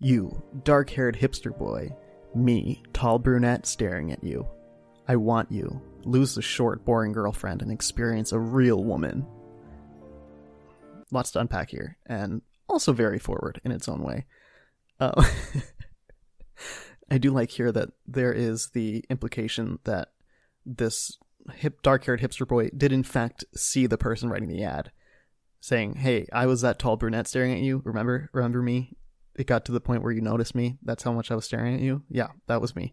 You, 0.00 0.42
dark 0.64 0.90
haired 0.90 1.16
hipster 1.16 1.56
boy. 1.56 1.94
Me, 2.34 2.82
tall 2.92 3.18
brunette 3.18 3.66
staring 3.66 4.10
at 4.10 4.24
you. 4.24 4.48
I 5.06 5.16
want 5.16 5.50
you. 5.52 5.80
Lose 6.04 6.34
the 6.34 6.42
short, 6.42 6.84
boring 6.84 7.12
girlfriend 7.12 7.62
and 7.62 7.70
experience 7.70 8.32
a 8.32 8.38
real 8.38 8.82
woman. 8.82 9.26
Lots 11.12 11.32
to 11.32 11.40
unpack 11.40 11.70
here, 11.70 11.98
and 12.06 12.42
also 12.68 12.92
very 12.92 13.18
forward 13.18 13.60
in 13.64 13.72
its 13.72 13.88
own 13.88 14.02
way. 14.02 14.26
Uh, 14.98 15.24
I 17.10 17.18
do 17.18 17.30
like 17.30 17.50
here 17.50 17.70
that 17.72 17.90
there 18.06 18.32
is 18.32 18.70
the 18.72 19.04
implication 19.10 19.78
that 19.84 20.08
this 20.64 21.18
hip 21.50 21.82
dark-haired 21.82 22.20
hipster 22.20 22.46
boy 22.46 22.68
did 22.76 22.92
in 22.92 23.02
fact 23.02 23.44
see 23.54 23.86
the 23.86 23.98
person 23.98 24.28
writing 24.28 24.48
the 24.48 24.62
ad 24.62 24.90
saying 25.60 25.94
hey 25.94 26.26
i 26.32 26.46
was 26.46 26.60
that 26.60 26.78
tall 26.78 26.96
brunette 26.96 27.26
staring 27.26 27.52
at 27.52 27.60
you. 27.60 27.82
Remember 27.84 28.30
remember 28.32 28.62
me? 28.62 28.96
It 29.36 29.46
got 29.46 29.64
to 29.66 29.72
the 29.72 29.80
point 29.80 30.02
where 30.02 30.12
you 30.12 30.20
noticed 30.20 30.54
me. 30.54 30.76
That's 30.82 31.02
how 31.02 31.12
much 31.12 31.30
i 31.30 31.34
was 31.34 31.44
staring 31.44 31.74
at 31.74 31.80
you. 31.80 32.02
Yeah 32.08 32.28
that 32.46 32.60
was 32.60 32.76
me. 32.76 32.92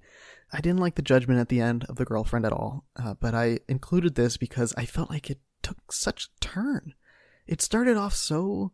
I 0.52 0.62
didn't 0.62 0.80
like 0.80 0.96
the 0.96 1.02
judgment 1.02 1.40
at 1.40 1.50
the 1.50 1.62
end 1.62 1.86
of 1.90 1.98
the 1.98 2.06
girlfriend 2.06 2.46
at 2.46 2.54
all 2.54 2.86
uh, 2.96 3.16
but 3.20 3.34
i 3.34 3.60
included 3.68 4.16
this 4.16 4.38
because 4.38 4.74
i 4.78 4.86
felt 4.86 5.10
like 5.10 5.30
it 5.30 5.40
took 5.62 5.92
such 5.92 6.26
a 6.26 6.40
turn. 6.40 6.94
It 7.46 7.62
started 7.62 7.98
off 7.98 8.14
so 8.14 8.72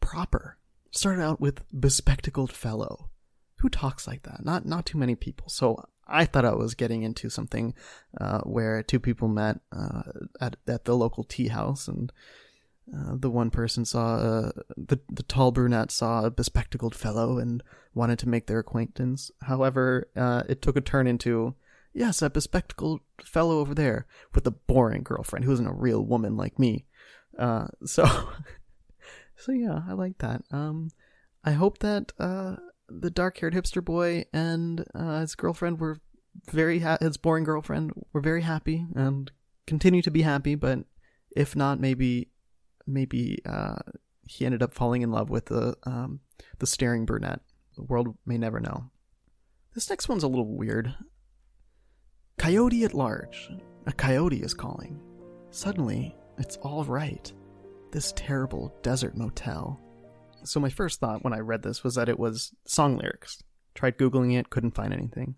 proper. 0.00 0.58
Started 0.92 1.22
out 1.22 1.40
with 1.40 1.62
bespectacled 1.78 2.52
fellow 2.52 3.10
who 3.58 3.68
talks 3.68 4.06
like 4.06 4.22
that. 4.22 4.44
Not 4.44 4.66
not 4.66 4.86
too 4.86 4.98
many 4.98 5.14
people. 5.14 5.48
So 5.48 5.84
I 6.06 6.24
thought 6.24 6.44
I 6.44 6.54
was 6.54 6.74
getting 6.74 7.02
into 7.02 7.28
something 7.28 7.74
uh, 8.20 8.40
where 8.40 8.82
two 8.82 9.00
people 9.00 9.28
met 9.28 9.60
uh, 9.72 10.02
at 10.40 10.56
at 10.66 10.84
the 10.84 10.96
local 10.96 11.24
tea 11.24 11.48
house, 11.48 11.88
and 11.88 12.12
uh, 12.94 13.16
the 13.16 13.30
one 13.30 13.50
person 13.50 13.84
saw 13.84 14.16
uh, 14.16 14.52
the 14.76 15.00
the 15.10 15.22
tall 15.24 15.50
brunette 15.50 15.90
saw 15.90 16.24
a 16.24 16.30
bespectacled 16.30 16.94
fellow 16.94 17.38
and 17.38 17.62
wanted 17.94 18.18
to 18.20 18.28
make 18.28 18.46
their 18.46 18.60
acquaintance. 18.60 19.30
However, 19.42 20.08
uh, 20.16 20.44
it 20.48 20.62
took 20.62 20.76
a 20.76 20.80
turn 20.80 21.06
into 21.06 21.54
yes, 21.92 22.22
a 22.22 22.30
bespectacled 22.30 23.00
fellow 23.24 23.58
over 23.58 23.74
there 23.74 24.06
with 24.34 24.46
a 24.46 24.52
boring 24.52 25.02
girlfriend 25.02 25.44
who 25.44 25.52
isn't 25.52 25.66
a 25.66 25.72
real 25.72 26.04
woman 26.04 26.36
like 26.36 26.58
me. 26.58 26.84
so, 27.84 28.06
so 29.36 29.52
yeah, 29.52 29.82
I 29.86 29.92
like 29.92 30.18
that. 30.18 30.42
Um, 30.50 30.90
I 31.44 31.52
hope 31.52 31.78
that 31.78 32.12
the 32.88 33.10
dark-haired 33.10 33.54
hipster 33.54 33.84
boy 33.84 34.24
and 34.32 34.84
uh, 34.94 35.20
his 35.20 35.34
girlfriend 35.34 35.80
were 35.80 35.98
very 36.50 36.80
ha- 36.80 36.98
his 37.00 37.16
boring 37.16 37.44
girlfriend 37.44 37.92
were 38.12 38.20
very 38.20 38.42
happy 38.42 38.86
and 38.94 39.30
continue 39.66 40.02
to 40.02 40.10
be 40.10 40.22
happy. 40.22 40.54
But 40.54 40.80
if 41.34 41.56
not, 41.56 41.80
maybe 41.80 42.30
maybe 42.86 43.38
uh, 43.44 43.76
he 44.26 44.44
ended 44.44 44.62
up 44.62 44.74
falling 44.74 45.02
in 45.02 45.10
love 45.10 45.30
with 45.30 45.46
the 45.46 45.76
um, 45.84 46.20
the 46.58 46.66
staring 46.66 47.06
brunette. 47.06 47.40
The 47.76 47.84
world 47.84 48.16
may 48.24 48.38
never 48.38 48.60
know. 48.60 48.90
This 49.74 49.90
next 49.90 50.08
one's 50.08 50.22
a 50.22 50.28
little 50.28 50.56
weird. 50.56 50.94
Coyote 52.38 52.84
at 52.84 52.94
large. 52.94 53.50
A 53.86 53.92
coyote 53.92 54.42
is 54.42 54.54
calling. 54.54 55.00
Suddenly, 55.50 56.16
it's 56.38 56.56
all 56.58 56.84
right. 56.84 57.30
This 57.92 58.12
terrible 58.16 58.74
desert 58.82 59.16
motel. 59.16 59.80
So 60.46 60.60
my 60.60 60.70
first 60.70 61.00
thought 61.00 61.24
when 61.24 61.32
I 61.32 61.38
read 61.38 61.62
this 61.62 61.84
was 61.84 61.94
that 61.96 62.08
it 62.08 62.18
was 62.18 62.54
song 62.66 62.96
lyrics. 62.96 63.42
Tried 63.74 63.98
googling 63.98 64.38
it, 64.38 64.50
couldn't 64.50 64.74
find 64.74 64.92
anything. 64.92 65.36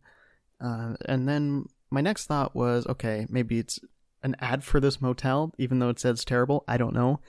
Uh, 0.60 0.94
and 1.06 1.28
then 1.28 1.66
my 1.90 2.00
next 2.00 2.26
thought 2.26 2.54
was, 2.54 2.86
okay, 2.86 3.26
maybe 3.28 3.58
it's 3.58 3.78
an 4.22 4.36
ad 4.40 4.64
for 4.64 4.80
this 4.80 5.00
motel, 5.00 5.54
even 5.58 5.78
though 5.78 5.88
it 5.88 6.00
says 6.00 6.24
terrible. 6.24 6.64
I 6.68 6.76
don't 6.76 6.94
know. 6.94 7.20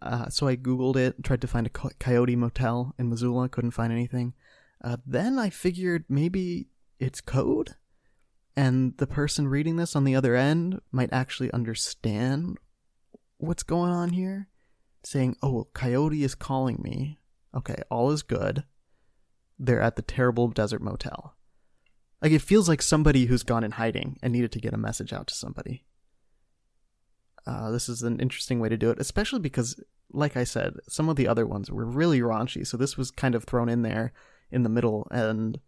Uh, 0.00 0.28
so 0.28 0.46
I 0.46 0.56
googled 0.56 0.96
it, 0.96 1.22
tried 1.24 1.40
to 1.40 1.48
find 1.48 1.66
a 1.66 1.70
coyote 1.70 2.36
motel 2.36 2.94
in 2.98 3.08
Missoula, 3.08 3.48
couldn't 3.48 3.72
find 3.72 3.92
anything. 3.92 4.34
Uh, 4.82 4.96
then 5.04 5.38
I 5.38 5.50
figured 5.50 6.04
maybe 6.08 6.68
it's 7.00 7.20
code, 7.20 7.74
and 8.56 8.96
the 8.98 9.06
person 9.06 9.48
reading 9.48 9.76
this 9.76 9.96
on 9.96 10.04
the 10.04 10.14
other 10.14 10.36
end 10.36 10.80
might 10.92 11.12
actually 11.12 11.50
understand 11.52 12.58
what's 13.38 13.64
going 13.64 13.90
on 13.90 14.10
here. 14.10 14.48
Saying, 15.04 15.36
"Oh, 15.42 15.68
coyote 15.74 16.22
is 16.22 16.34
calling 16.34 16.80
me." 16.82 17.17
Okay, 17.56 17.82
all 17.90 18.10
is 18.10 18.22
good. 18.22 18.64
They're 19.58 19.80
at 19.80 19.96
the 19.96 20.02
terrible 20.02 20.48
desert 20.48 20.82
motel. 20.82 21.34
Like 22.22 22.32
it 22.32 22.42
feels 22.42 22.68
like 22.68 22.82
somebody 22.82 23.26
who's 23.26 23.42
gone 23.42 23.64
in 23.64 23.72
hiding 23.72 24.18
and 24.22 24.32
needed 24.32 24.52
to 24.52 24.60
get 24.60 24.74
a 24.74 24.78
message 24.78 25.12
out 25.12 25.26
to 25.28 25.34
somebody. 25.34 25.84
Uh, 27.46 27.70
this 27.70 27.88
is 27.88 28.02
an 28.02 28.20
interesting 28.20 28.60
way 28.60 28.68
to 28.68 28.76
do 28.76 28.90
it, 28.90 29.00
especially 29.00 29.38
because, 29.38 29.82
like 30.12 30.36
I 30.36 30.44
said, 30.44 30.74
some 30.88 31.08
of 31.08 31.16
the 31.16 31.26
other 31.26 31.46
ones 31.46 31.70
were 31.70 31.86
really 31.86 32.20
raunchy. 32.20 32.66
So 32.66 32.76
this 32.76 32.96
was 32.96 33.10
kind 33.10 33.34
of 33.34 33.44
thrown 33.44 33.68
in 33.68 33.82
there 33.82 34.12
in 34.50 34.64
the 34.64 34.68
middle, 34.68 35.06
and 35.10 35.58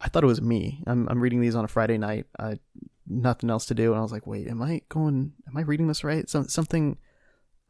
I 0.00 0.08
thought 0.08 0.24
it 0.24 0.28
was 0.28 0.40
me. 0.40 0.82
I'm 0.86 1.08
I'm 1.08 1.20
reading 1.20 1.40
these 1.40 1.54
on 1.54 1.64
a 1.64 1.68
Friday 1.68 1.98
night. 1.98 2.26
I 2.38 2.60
nothing 3.06 3.50
else 3.50 3.66
to 3.66 3.74
do, 3.74 3.90
and 3.90 3.98
I 3.98 4.02
was 4.02 4.12
like, 4.12 4.26
wait, 4.26 4.48
am 4.48 4.62
I 4.62 4.82
going? 4.88 5.32
Am 5.46 5.56
I 5.56 5.62
reading 5.62 5.88
this 5.88 6.04
right? 6.04 6.28
Some 6.30 6.48
something 6.48 6.96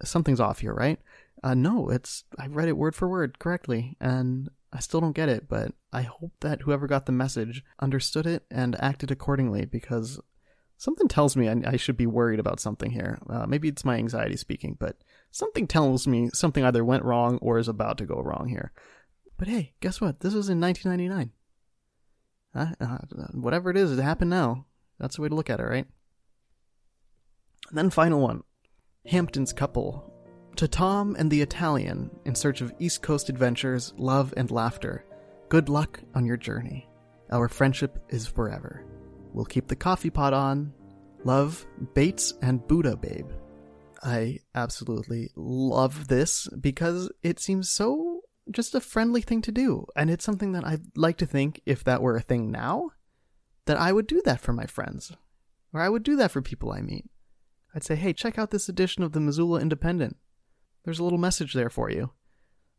something's 0.05 0.41
off 0.41 0.61
here, 0.61 0.75
right? 0.75 1.01
Uh, 1.43 1.55
no, 1.55 1.89
it's 1.89 2.25
I 2.39 2.47
read 2.47 2.69
it 2.69 2.77
word 2.77 2.95
for 2.95 3.09
word 3.09 3.39
correctly, 3.39 3.97
and 4.01 4.49
I 4.73 4.81
still 4.81 5.01
don't 5.01 5.17
get 5.17 5.29
it. 5.29 5.49
But 5.49 5.73
I 5.93 6.03
hope 6.03 6.33
that 6.41 6.63
whoever 6.63 6.87
got 6.87 7.07
the 7.07 7.13
message 7.13 7.65
understood 7.81 8.27
it 8.27 8.45
and 8.51 8.81
acted 8.81 9.11
accordingly, 9.11 9.65
because 9.65 10.21
something 10.77 11.09
tells 11.09 11.37
me 11.37 11.49
I, 11.49 11.57
I 11.67 11.77
should 11.77 11.97
be 11.97 12.07
worried 12.07 12.41
about 12.41 12.61
something 12.61 12.91
here. 12.91 13.19
Uh, 13.29 13.47
maybe 13.47 13.69
it's 13.69 13.85
my 13.85 13.97
anxiety 13.97 14.37
speaking, 14.37 14.77
but 14.79 14.97
something 15.31 15.67
tells 15.67 16.07
me 16.07 16.31
something 16.33 16.65
either 16.65 16.85
went 16.85 17.05
wrong 17.05 17.39
or 17.39 17.59
is 17.59 17.69
about 17.69 17.99
to 17.99 18.07
go 18.07 18.21
wrong 18.21 18.49
here. 18.49 18.73
But 19.37 19.49
hey, 19.49 19.75
guess 19.81 20.01
what? 20.01 20.21
This 20.21 20.35
was 20.35 20.49
in 20.49 20.61
1999. 20.61 21.33
Uh, 22.55 22.75
uh, 22.81 22.99
whatever 23.33 23.71
it 23.71 23.77
is, 23.77 23.97
it 23.97 24.03
happened 24.03 24.31
now. 24.31 24.67
That's 24.99 25.17
the 25.17 25.23
way 25.23 25.29
to 25.29 25.35
look 25.35 25.51
at 25.51 25.59
it, 25.59 25.65
right? 25.65 25.87
And 27.69 27.79
then 27.79 27.91
final 27.91 28.21
one. 28.21 28.43
Hampton's 29.07 29.53
couple. 29.53 30.12
To 30.57 30.69
Tom 30.69 31.17
and 31.19 31.31
the 31.31 31.41
Italian, 31.41 32.11
in 32.25 32.35
search 32.35 32.61
of 32.61 32.75
East 32.79 33.03
Coast 33.03 33.29
adventures, 33.29 33.95
love, 33.97 34.35
and 34.37 34.51
laughter, 34.51 35.05
good 35.49 35.69
luck 35.69 36.01
on 36.15 36.27
your 36.27 36.37
journey. 36.37 36.89
Our 37.31 37.49
friendship 37.49 37.99
is 38.11 38.27
forever. 38.27 38.85
We'll 39.33 39.47
keep 39.47 39.67
the 39.67 39.77
coffee 39.77 40.11
pot 40.11 40.35
on. 40.35 40.73
Love, 41.25 41.65
Bates, 41.95 42.35
and 42.43 42.67
Buddha 42.67 42.97
Babe. 42.97 43.31
I 44.03 44.41
absolutely 44.55 45.31
love 45.37 46.09
this 46.09 46.49
because 46.61 47.11
it 47.23 47.41
seems 47.41 47.71
so 47.71 48.21
just 48.51 48.75
a 48.75 48.81
friendly 48.81 49.23
thing 49.23 49.41
to 49.43 49.53
do. 49.53 49.87
And 49.97 50.11
it's 50.11 50.25
something 50.25 50.53
that 50.53 50.67
I'd 50.67 50.97
like 50.97 51.17
to 51.19 51.27
think, 51.27 51.61
if 51.65 51.83
that 51.85 52.03
were 52.03 52.17
a 52.17 52.21
thing 52.21 52.51
now, 52.51 52.91
that 53.67 53.79
I 53.79 53.93
would 53.93 54.07
do 54.07 54.21
that 54.25 54.41
for 54.41 54.53
my 54.53 54.67
friends. 54.67 55.13
Or 55.73 55.81
I 55.81 55.89
would 55.89 56.03
do 56.03 56.17
that 56.17 56.31
for 56.31 56.43
people 56.43 56.73
I 56.73 56.83
meet. 56.83 57.07
I'd 57.75 57.85
say, 57.85 57.95
hey, 57.95 58.13
check 58.13 58.39
out 58.39 58.51
this 58.51 58.69
edition 58.69 59.03
of 59.03 59.13
the 59.13 59.21
Missoula 59.21 59.61
Independent. 59.61 60.17
There's 60.85 60.99
a 60.99 61.05
little 61.05 61.19
message 61.19 61.53
there 61.53 61.71
for 61.71 61.91
you. 61.91 62.11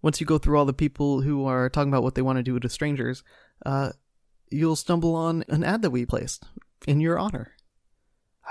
Once 0.01 0.19
you 0.19 0.27
go 0.27 0.37
through 0.37 0.57
all 0.57 0.65
the 0.65 0.73
people 0.73 1.21
who 1.21 1.45
are 1.45 1.69
talking 1.69 1.89
about 1.89 2.03
what 2.03 2.15
they 2.15 2.21
want 2.21 2.37
to 2.37 2.43
do 2.43 2.59
to 2.59 2.69
strangers, 2.69 3.23
uh, 3.65 3.91
you'll 4.51 4.75
stumble 4.75 5.15
on 5.15 5.43
an 5.47 5.63
ad 5.63 5.81
that 5.81 5.91
we 5.91 6.05
placed 6.05 6.43
in 6.85 6.99
your 6.99 7.17
honor. 7.17 7.53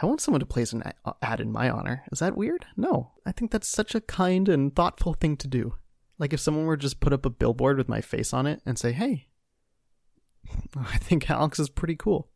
I 0.00 0.06
want 0.06 0.22
someone 0.22 0.40
to 0.40 0.46
place 0.46 0.72
an 0.72 0.82
ad 1.20 1.40
in 1.40 1.52
my 1.52 1.68
honor. 1.68 2.04
Is 2.10 2.20
that 2.20 2.36
weird? 2.36 2.64
No. 2.76 3.12
I 3.26 3.32
think 3.32 3.50
that's 3.50 3.68
such 3.68 3.94
a 3.94 4.00
kind 4.00 4.48
and 4.48 4.74
thoughtful 4.74 5.12
thing 5.12 5.36
to 5.36 5.48
do. 5.48 5.74
Like 6.18 6.32
if 6.32 6.40
someone 6.40 6.64
were 6.64 6.78
just 6.78 7.00
put 7.00 7.12
up 7.12 7.26
a 7.26 7.30
billboard 7.30 7.76
with 7.76 7.88
my 7.88 8.00
face 8.00 8.32
on 8.32 8.46
it 8.46 8.62
and 8.64 8.78
say, 8.78 8.92
"Hey, 8.92 9.28
I 10.76 10.96
think 10.96 11.28
Alex 11.28 11.58
is 11.58 11.68
pretty 11.68 11.96
cool." 11.96 12.30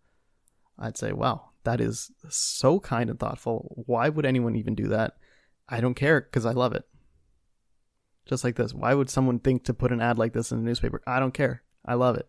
I'd 0.78 0.99
say, 0.99 1.12
"Wow, 1.12 1.50
that 1.64 1.80
is 1.80 2.11
so 2.28 2.80
kind 2.80 3.08
and 3.08 3.18
thoughtful. 3.18 3.85
Why 3.87 4.08
would 4.08 4.26
anyone 4.26 4.56
even 4.56 4.75
do 4.75 4.88
that?" 4.88 5.16
I 5.68 5.80
don't 5.80 5.94
care 5.94 6.20
cuz 6.20 6.44
I 6.44 6.52
love 6.52 6.73
it 6.73 6.85
just 8.26 8.45
like 8.45 8.56
this. 8.56 8.75
Why 8.75 8.92
would 8.95 9.09
someone 9.09 9.38
think 9.38 9.64
to 9.64 9.75
put 9.75 9.92
an 9.92 10.00
ad 10.00 10.18
like 10.18 10.33
this 10.33 10.52
in 10.52 10.59
a 10.59 10.62
newspaper? 10.62 11.00
I 11.06 11.21
don't 11.21 11.35
care. 11.35 11.62
I 11.85 11.95
love 11.95 12.16
it. 12.16 12.28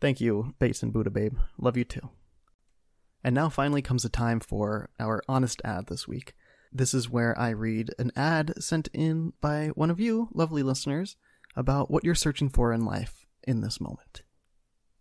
Thank 0.00 0.20
you, 0.20 0.54
Bates 0.58 0.82
and 0.82 0.92
Buddha 0.92 1.10
Babe. 1.10 1.36
Love 1.58 1.76
you 1.76 1.84
too. 1.84 2.08
And 3.22 3.34
now 3.34 3.50
finally 3.50 3.82
comes 3.82 4.04
the 4.04 4.08
time 4.08 4.40
for 4.40 4.88
our 4.98 5.22
honest 5.28 5.60
ad 5.64 5.88
this 5.88 6.08
week. 6.08 6.32
This 6.72 6.94
is 6.94 7.10
where 7.10 7.38
I 7.38 7.50
read 7.50 7.90
an 7.98 8.12
ad 8.16 8.54
sent 8.62 8.88
in 8.94 9.32
by 9.40 9.68
one 9.74 9.90
of 9.90 10.00
you, 10.00 10.28
lovely 10.32 10.62
listeners, 10.62 11.16
about 11.56 11.90
what 11.90 12.04
you're 12.04 12.14
searching 12.14 12.48
for 12.48 12.72
in 12.72 12.84
life 12.84 13.26
in 13.42 13.60
this 13.60 13.80
moment. 13.80 14.22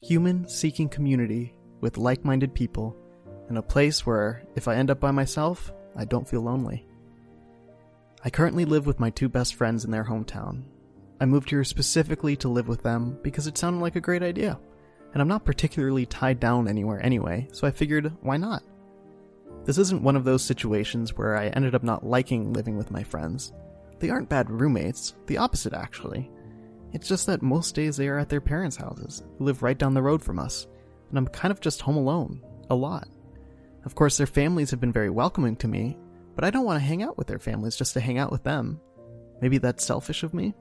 Human 0.02 0.50
seeking 0.50 0.90
community 0.90 1.54
with 1.80 1.98
like 1.98 2.26
minded 2.26 2.54
people 2.54 2.98
in 3.50 3.58
a 3.58 3.62
place 3.62 4.06
where, 4.06 4.44
if 4.56 4.68
I 4.68 4.76
end 4.76 4.90
up 4.90 5.00
by 5.00 5.12
myself, 5.12 5.72
I 5.96 6.06
don't 6.06 6.28
feel 6.28 6.42
lonely. 6.42 6.86
I 8.22 8.30
currently 8.30 8.66
live 8.66 8.86
with 8.86 9.00
my 9.00 9.10
two 9.12 9.30
best 9.30 9.56
friends 9.56 9.86
in 9.86 9.92
their 9.92 10.04
hometown. 10.04 10.64
I 11.22 11.26
moved 11.26 11.50
here 11.50 11.64
specifically 11.64 12.36
to 12.38 12.50
live 12.50 12.68
with 12.68 12.84
them 12.84 13.18
because 13.22 13.48
it 13.48 13.58
sounded 13.58 13.80
like 13.80 13.96
a 13.96 14.02
great 14.02 14.24
idea, 14.24 14.60
and 15.14 15.22
I'm 15.22 15.28
not 15.30 15.46
particularly 15.46 16.06
tied 16.06 16.40
down 16.40 16.68
anywhere 16.68 17.02
anyway, 17.02 17.48
so 17.54 17.66
I 17.66 17.72
figured, 17.72 18.12
why 18.22 18.36
not? 18.36 18.62
This 19.64 19.78
isn't 19.78 20.04
one 20.04 20.18
of 20.18 20.26
those 20.26 20.44
situations 20.44 21.18
where 21.18 21.38
I 21.38 21.48
ended 21.48 21.76
up 21.76 21.84
not 21.84 22.06
liking 22.06 22.52
living 22.52 22.76
with 22.76 22.92
my 22.92 23.04
friends. 23.04 23.54
They 24.00 24.10
aren't 24.10 24.30
bad 24.30 24.50
roommates, 24.50 25.16
the 25.28 25.38
opposite 25.38 25.74
actually. 25.74 26.30
It's 26.92 27.08
just 27.08 27.26
that 27.28 27.42
most 27.42 27.74
days 27.74 27.96
they 27.96 28.10
are 28.10 28.18
at 28.18 28.28
their 28.28 28.42
parents' 28.42 28.76
houses, 28.76 29.24
who 29.38 29.46
live 29.46 29.64
right 29.64 29.78
down 29.78 29.94
the 29.94 30.02
road 30.02 30.22
from 30.22 30.40
us, 30.40 30.68
and 31.10 31.18
I'm 31.18 31.28
kind 31.28 31.54
of 31.54 31.62
just 31.62 31.82
home 31.82 31.98
alone, 31.98 32.42
a 32.70 32.76
lot. 32.76 33.08
Of 33.86 33.96
course, 33.96 34.18
their 34.18 34.28
families 34.28 34.72
have 34.72 34.82
been 34.82 34.92
very 34.92 35.10
welcoming 35.10 35.56
to 35.58 35.70
me, 35.70 35.98
but 36.40 36.48
I 36.48 36.52
don't 36.52 36.64
want 36.64 36.80
to 36.80 36.88
hang 36.88 37.04
out 37.04 37.18
with 37.18 37.28
their 37.28 37.38
families 37.38 37.76
just 37.76 37.92
to 37.96 38.00
hang 38.00 38.18
out 38.18 38.32
with 38.32 38.44
them. 38.44 38.80
Maybe 39.42 39.58
that's 39.58 39.84
selfish 39.84 40.24
of 40.24 40.34
me? 40.34 40.56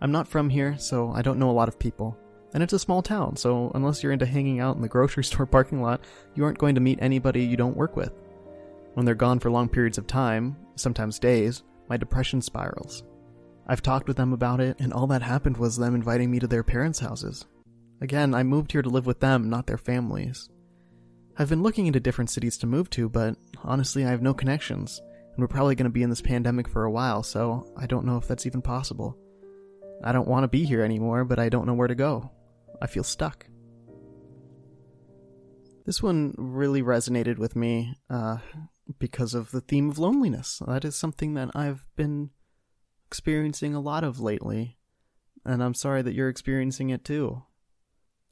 I'm 0.00 0.12
not 0.12 0.26
from 0.26 0.48
here, 0.48 0.78
so 0.78 1.12
I 1.12 1.20
don't 1.20 1.38
know 1.38 1.50
a 1.50 1.52
lot 1.52 1.68
of 1.68 1.78
people. 1.78 2.16
And 2.54 2.62
it's 2.62 2.72
a 2.72 2.78
small 2.78 3.02
town, 3.02 3.36
so 3.36 3.70
unless 3.74 4.02
you're 4.02 4.12
into 4.12 4.24
hanging 4.24 4.60
out 4.60 4.76
in 4.76 4.80
the 4.80 4.88
grocery 4.88 5.24
store 5.24 5.44
parking 5.44 5.82
lot, 5.82 6.00
you 6.34 6.42
aren't 6.42 6.56
going 6.56 6.74
to 6.74 6.80
meet 6.80 7.00
anybody 7.02 7.44
you 7.44 7.58
don't 7.58 7.76
work 7.76 7.96
with. 7.96 8.14
When 8.94 9.04
they're 9.04 9.14
gone 9.14 9.40
for 9.40 9.50
long 9.50 9.68
periods 9.68 9.98
of 9.98 10.06
time, 10.06 10.56
sometimes 10.76 11.18
days, 11.18 11.64
my 11.90 11.98
depression 11.98 12.40
spirals. 12.40 13.04
I've 13.66 13.82
talked 13.82 14.08
with 14.08 14.16
them 14.16 14.32
about 14.32 14.62
it, 14.62 14.80
and 14.80 14.94
all 14.94 15.06
that 15.08 15.20
happened 15.20 15.58
was 15.58 15.76
them 15.76 15.94
inviting 15.94 16.30
me 16.30 16.38
to 16.38 16.46
their 16.46 16.64
parents' 16.64 17.00
houses. 17.00 17.44
Again, 18.00 18.34
I 18.34 18.42
moved 18.42 18.72
here 18.72 18.80
to 18.80 18.88
live 18.88 19.04
with 19.04 19.20
them, 19.20 19.50
not 19.50 19.66
their 19.66 19.76
families. 19.76 20.48
I've 21.38 21.48
been 21.48 21.62
looking 21.62 21.86
into 21.86 22.00
different 22.00 22.30
cities 22.30 22.58
to 22.58 22.66
move 22.66 22.90
to, 22.90 23.08
but 23.08 23.36
honestly, 23.64 24.04
I 24.04 24.10
have 24.10 24.20
no 24.22 24.34
connections, 24.34 25.00
and 25.00 25.38
we're 25.38 25.48
probably 25.48 25.74
going 25.74 25.84
to 25.84 25.90
be 25.90 26.02
in 26.02 26.10
this 26.10 26.20
pandemic 26.20 26.68
for 26.68 26.84
a 26.84 26.90
while, 26.90 27.22
so 27.22 27.72
I 27.76 27.86
don't 27.86 28.04
know 28.04 28.18
if 28.18 28.28
that's 28.28 28.44
even 28.44 28.60
possible. 28.60 29.16
I 30.04 30.12
don't 30.12 30.28
want 30.28 30.44
to 30.44 30.48
be 30.48 30.64
here 30.64 30.82
anymore, 30.82 31.24
but 31.24 31.38
I 31.38 31.48
don't 31.48 31.66
know 31.66 31.74
where 31.74 31.88
to 31.88 31.94
go. 31.94 32.30
I 32.82 32.86
feel 32.86 33.04
stuck. 33.04 33.46
This 35.86 36.02
one 36.02 36.34
really 36.36 36.82
resonated 36.82 37.38
with 37.38 37.56
me 37.56 37.94
uh, 38.10 38.38
because 38.98 39.32
of 39.32 39.50
the 39.52 39.60
theme 39.60 39.88
of 39.88 39.98
loneliness. 39.98 40.60
That 40.66 40.84
is 40.84 40.96
something 40.96 41.34
that 41.34 41.50
I've 41.54 41.86
been 41.96 42.30
experiencing 43.06 43.74
a 43.74 43.80
lot 43.80 44.04
of 44.04 44.20
lately, 44.20 44.76
and 45.46 45.62
I'm 45.62 45.74
sorry 45.74 46.02
that 46.02 46.14
you're 46.14 46.28
experiencing 46.28 46.90
it 46.90 47.04
too. 47.04 47.42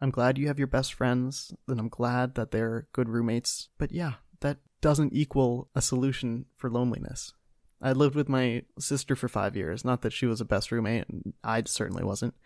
I'm 0.01 0.11
glad 0.11 0.39
you 0.39 0.47
have 0.49 0.59
your 0.59 0.67
best 0.67 0.95
friends, 0.95 1.53
and 1.69 1.79
I'm 1.79 1.89
glad 1.89 2.35
that 2.35 2.51
they're 2.51 2.87
good 2.93 3.09
roommates. 3.09 3.69
But 3.79 3.93
yeah, 3.93 4.15
that 4.41 4.59
doesn't 4.81 5.13
equal 5.13 5.69
a 5.75 5.83
solution 5.83 6.47
for 6.57 6.71
loneliness. 6.71 7.35
I 7.83 7.93
lived 7.93 8.15
with 8.15 8.29
my 8.29 8.63
sister 8.79 9.17
for 9.17 9.29
five 9.29 9.57
years. 9.57 9.85
Not 9.85 10.03
that 10.03 10.13
she 10.13 10.27
was 10.27 10.41
a 10.41 10.45
best 10.45 10.71
roommate, 10.71 11.07
I 11.43 11.63
certainly 11.67 12.05
wasn't. 12.05 12.35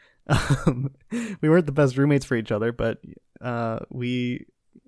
Um, 0.67 0.95
we 1.43 1.51
weren't 1.51 1.67
the 1.67 1.73
best 1.73 1.99
roommates 1.99 2.25
for 2.25 2.35
each 2.35 2.51
other, 2.51 2.73
but 2.73 2.99
uh, 3.43 3.81
we 3.91 4.47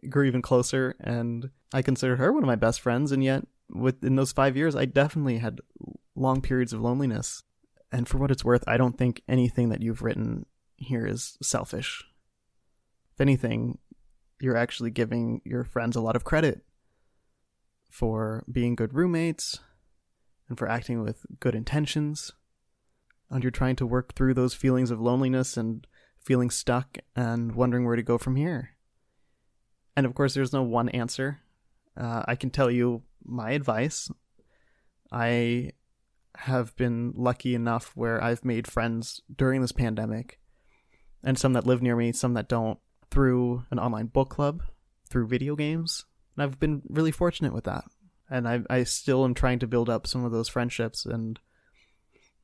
grew 0.09 0.25
even 0.25 0.41
closer, 0.41 0.97
and 0.99 1.51
I 1.75 1.83
considered 1.83 2.17
her 2.17 2.33
one 2.33 2.43
of 2.43 2.47
my 2.47 2.57
best 2.57 2.81
friends. 2.81 3.13
And 3.13 3.23
yet, 3.23 3.47
within 3.69 4.17
those 4.17 4.33
five 4.33 4.57
years, 4.57 4.75
I 4.75 4.87
definitely 4.87 5.37
had 5.37 5.61
long 6.15 6.41
periods 6.41 6.73
of 6.73 6.81
loneliness. 6.81 7.43
And 7.93 8.09
for 8.09 8.17
what 8.17 8.31
it's 8.31 8.47
worth, 8.47 8.65
I 8.67 8.79
don't 8.79 8.97
think 8.97 9.23
anything 9.29 9.69
that 9.69 9.83
you've 9.83 10.03
written 10.03 10.47
here 10.77 11.07
is 11.07 11.37
selfish. 11.43 12.03
If 13.17 13.21
anything, 13.21 13.79
you're 14.41 14.57
actually 14.57 14.91
giving 14.91 15.41
your 15.45 15.65
friends 15.65 15.97
a 15.97 16.01
lot 16.01 16.17
of 16.17 16.25
credit 16.25 16.65
for 17.91 18.45
being 18.51 18.75
good 18.75 18.93
roommates 18.93 19.61
and 20.49 20.59
for 20.59 20.69
acting 20.69 21.03
with 21.03 21.25
good 21.41 21.55
intentions 21.55 22.33
and 23.31 23.43
you're 23.43 23.51
trying 23.51 23.77
to 23.77 23.87
work 23.87 24.15
through 24.15 24.35
those 24.35 24.55
feelings 24.55 24.91
of 24.91 25.01
loneliness 25.01 25.57
and 25.57 25.87
feeling 26.19 26.51
stuck 26.51 26.99
and 27.15 27.55
wondering 27.55 27.85
where 27.85 27.97
to 27.97 28.03
go 28.03 28.19
from 28.19 28.37
here. 28.37 28.71
And 29.97 30.07
of 30.07 30.15
course, 30.15 30.35
there's 30.35 30.53
no 30.53 30.63
one 30.63 30.89
answer. 30.91 31.41
Uh, 31.97 32.23
I 32.27 32.35
can 32.35 32.51
tell 32.51 32.71
you 32.71 33.03
my 33.25 33.53
advice. 33.53 34.11
I 35.11 35.73
have 36.37 36.77
been 36.77 37.13
lucky 37.17 37.55
enough 37.55 37.93
where 37.95 38.23
I've 38.23 38.45
made 38.45 38.67
friends 38.67 39.23
during 39.35 39.63
this 39.63 39.73
pandemic, 39.73 40.39
and 41.25 41.39
some 41.39 41.55
that 41.55 41.67
live 41.67 41.83
near 41.83 41.97
me, 41.97 42.13
some 42.13 42.35
that 42.35 42.49
don't, 42.49 42.79
through 43.11 43.65
an 43.71 43.79
online 43.79 44.07
book 44.07 44.31
club, 44.31 44.63
through 45.09 45.29
video 45.29 45.57
games. 45.57 46.05
And 46.37 46.43
I've 46.43 46.61
been 46.61 46.83
really 46.89 47.13
fortunate 47.13 47.53
with 47.53 47.65
that. 47.65 47.85
And 48.29 48.49
I, 48.49 48.63
I 48.69 48.85
still 48.85 49.25
am 49.25 49.35
trying 49.35 49.61
to 49.61 49.67
build 49.67 49.89
up 49.89 50.07
some 50.07 50.25
of 50.25 50.33
those 50.33 50.49
friendships 50.49 51.07
and 51.07 51.39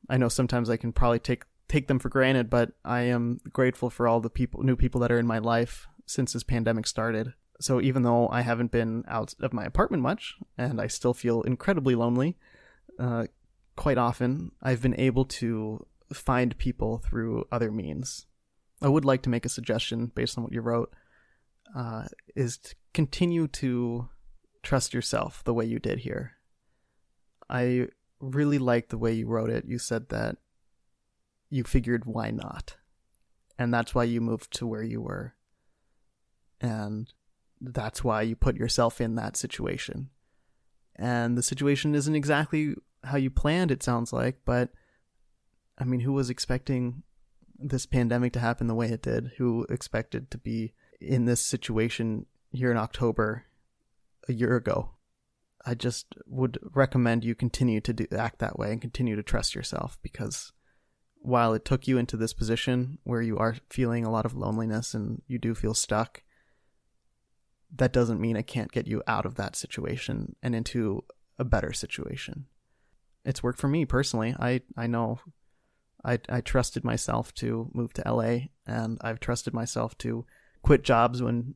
I 0.09 0.17
know 0.17 0.29
sometimes 0.29 0.69
I 0.69 0.77
can 0.77 0.91
probably 0.91 1.19
take 1.19 1.45
take 1.67 1.87
them 1.87 1.99
for 1.99 2.09
granted, 2.09 2.49
but 2.49 2.71
I 2.83 3.01
am 3.01 3.39
grateful 3.51 3.89
for 3.89 4.07
all 4.07 4.19
the 4.19 4.29
people, 4.29 4.63
new 4.63 4.75
people 4.75 5.01
that 5.01 5.11
are 5.11 5.17
in 5.17 5.25
my 5.25 5.39
life 5.39 5.87
since 6.05 6.33
this 6.33 6.43
pandemic 6.43 6.85
started. 6.85 7.33
So 7.59 7.81
even 7.81 8.03
though 8.03 8.27
I 8.29 8.41
haven't 8.41 8.71
been 8.71 9.03
out 9.07 9.33
of 9.39 9.53
my 9.53 9.63
apartment 9.63 10.03
much, 10.03 10.35
and 10.57 10.81
I 10.81 10.87
still 10.87 11.13
feel 11.13 11.41
incredibly 11.43 11.95
lonely, 11.95 12.37
uh, 12.99 13.25
quite 13.75 13.97
often 13.97 14.51
I've 14.61 14.81
been 14.81 14.99
able 14.99 15.25
to 15.25 15.85
find 16.11 16.57
people 16.57 16.97
through 16.97 17.45
other 17.51 17.71
means. 17.71 18.27
I 18.83 18.89
would 18.89 19.05
like 19.05 19.21
to 19.23 19.29
make 19.29 19.45
a 19.45 19.49
suggestion 19.49 20.11
based 20.13 20.37
on 20.37 20.43
what 20.43 20.53
you 20.53 20.61
wrote, 20.61 20.93
uh, 21.75 22.03
is 22.35 22.57
to 22.57 22.75
continue 22.93 23.47
to 23.47 24.09
trust 24.61 24.93
yourself 24.93 25.41
the 25.43 25.53
way 25.53 25.65
you 25.65 25.79
did 25.79 25.99
here. 25.99 26.33
I 27.49 27.87
really 28.19 28.59
liked 28.59 28.89
the 28.89 28.97
way 28.97 29.13
you 29.13 29.27
wrote 29.27 29.49
it. 29.49 29.65
You 29.65 29.79
said 29.79 30.09
that 30.09 30.35
you 31.49 31.63
figured 31.63 32.03
why 32.05 32.31
not? 32.31 32.75
And 33.57 33.73
that's 33.73 33.95
why 33.95 34.03
you 34.03 34.19
moved 34.19 34.51
to 34.57 34.67
where 34.67 34.83
you 34.83 35.01
were. 35.01 35.35
And 36.59 37.11
that's 37.61 38.03
why 38.03 38.23
you 38.23 38.35
put 38.35 38.57
yourself 38.57 38.99
in 38.99 39.15
that 39.15 39.37
situation. 39.37 40.09
And 40.95 41.37
the 41.37 41.43
situation 41.43 41.95
isn't 41.95 42.15
exactly 42.15 42.75
how 43.03 43.17
you 43.17 43.29
planned, 43.29 43.71
it 43.71 43.83
sounds 43.83 44.11
like, 44.11 44.39
but 44.45 44.69
I 45.77 45.85
mean, 45.85 46.01
who 46.01 46.13
was 46.13 46.29
expecting 46.29 47.03
this 47.69 47.85
pandemic 47.85 48.33
to 48.33 48.39
happen 48.39 48.67
the 48.67 48.75
way 48.75 48.87
it 48.87 49.01
did? 49.01 49.31
Who 49.37 49.65
expected 49.69 50.29
to 50.31 50.37
be 50.37 50.73
in 50.99 51.25
this 51.25 51.41
situation 51.41 52.25
here 52.51 52.71
in 52.71 52.77
October 52.77 53.45
a 54.27 54.33
year 54.33 54.55
ago? 54.55 54.91
I 55.65 55.75
just 55.75 56.15
would 56.25 56.59
recommend 56.73 57.23
you 57.23 57.35
continue 57.35 57.79
to 57.81 57.93
do, 57.93 58.07
act 58.11 58.39
that 58.39 58.59
way 58.59 58.71
and 58.71 58.81
continue 58.81 59.15
to 59.15 59.23
trust 59.23 59.55
yourself 59.55 59.97
because 60.01 60.51
while 61.15 61.53
it 61.53 61.63
took 61.63 61.87
you 61.87 61.97
into 61.97 62.17
this 62.17 62.33
position 62.33 62.97
where 63.03 63.21
you 63.21 63.37
are 63.37 63.55
feeling 63.69 64.03
a 64.03 64.11
lot 64.11 64.25
of 64.25 64.35
loneliness 64.35 64.93
and 64.93 65.21
you 65.25 65.39
do 65.39 65.55
feel 65.55 65.73
stuck, 65.73 66.21
that 67.73 67.93
doesn't 67.93 68.19
mean 68.19 68.35
it 68.35 68.45
can't 68.45 68.73
get 68.73 68.87
you 68.87 69.01
out 69.07 69.25
of 69.25 69.35
that 69.35 69.55
situation 69.55 70.35
and 70.43 70.53
into 70.53 71.03
a 71.39 71.45
better 71.45 71.71
situation. 71.71 72.45
It's 73.23 73.41
worked 73.41 73.59
for 73.59 73.69
me 73.69 73.85
personally. 73.85 74.35
I, 74.37 74.61
I 74.75 74.87
know 74.87 75.19
I, 76.05 76.19
I 76.29 76.41
trusted 76.41 76.83
myself 76.83 77.33
to 77.35 77.69
move 77.73 77.93
to 77.93 78.03
LA 78.05 78.47
and 78.67 78.97
I've 79.01 79.19
trusted 79.19 79.53
myself 79.53 79.97
to 79.99 80.25
quit 80.61 80.83
jobs 80.83 81.21
when 81.21 81.55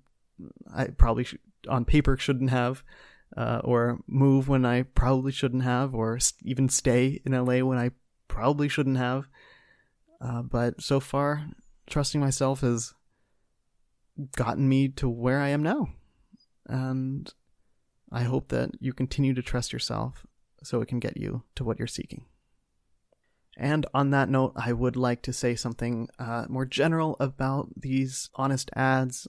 I 0.74 0.86
probably 0.86 1.26
sh- 1.26 1.36
on 1.68 1.86
paper 1.86 2.18
shouldn't 2.18 2.50
have 2.50 2.84
uh, 3.36 3.62
or 3.64 4.00
move 4.08 4.48
when 4.48 4.66
I 4.66 4.84
probably 4.84 5.32
shouldn't 5.32 5.64
have, 5.64 5.94
or 5.94 6.20
even 6.44 6.70
stay 6.70 7.22
in 7.26 7.34
LA 7.34 7.60
when 7.60 7.78
I 7.78 7.92
probably 8.28 8.70
shouldn't 8.70 8.98
have. 8.98 9.28
Uh, 10.22 10.42
but 10.44 10.82
so 10.82 11.00
far, 11.00 11.48
trusting 11.88 12.22
myself 12.22 12.62
has 12.62 12.94
gotten 14.36 14.70
me 14.70 14.88
to 14.90 15.10
where 15.10 15.40
I 15.40 15.50
am 15.50 15.62
now. 15.62 15.90
And 16.68 17.32
I 18.12 18.24
hope 18.24 18.50
that 18.50 18.72
you 18.80 18.94
continue 18.94 19.34
to 19.34 19.42
trust 19.42 19.74
yourself 19.74 20.26
so 20.64 20.82
it 20.82 20.88
can 20.88 21.00
get 21.00 21.18
you 21.18 21.44
to 21.56 21.64
what 21.64 21.78
you're 21.78 21.88
seeking. 21.88 22.26
And 23.58 23.88
on 23.94 24.12
that 24.12 24.30
note, 24.30 24.54
I 24.56 24.72
would 24.72 24.96
like 24.96 25.24
to 25.24 25.34
say 25.34 25.56
something 25.56 26.10
uh, 26.20 26.46
more 26.48 26.66
general 26.66 27.18
about 27.20 27.70
these 27.76 28.30
honest 28.36 28.70
ads. 28.76 29.28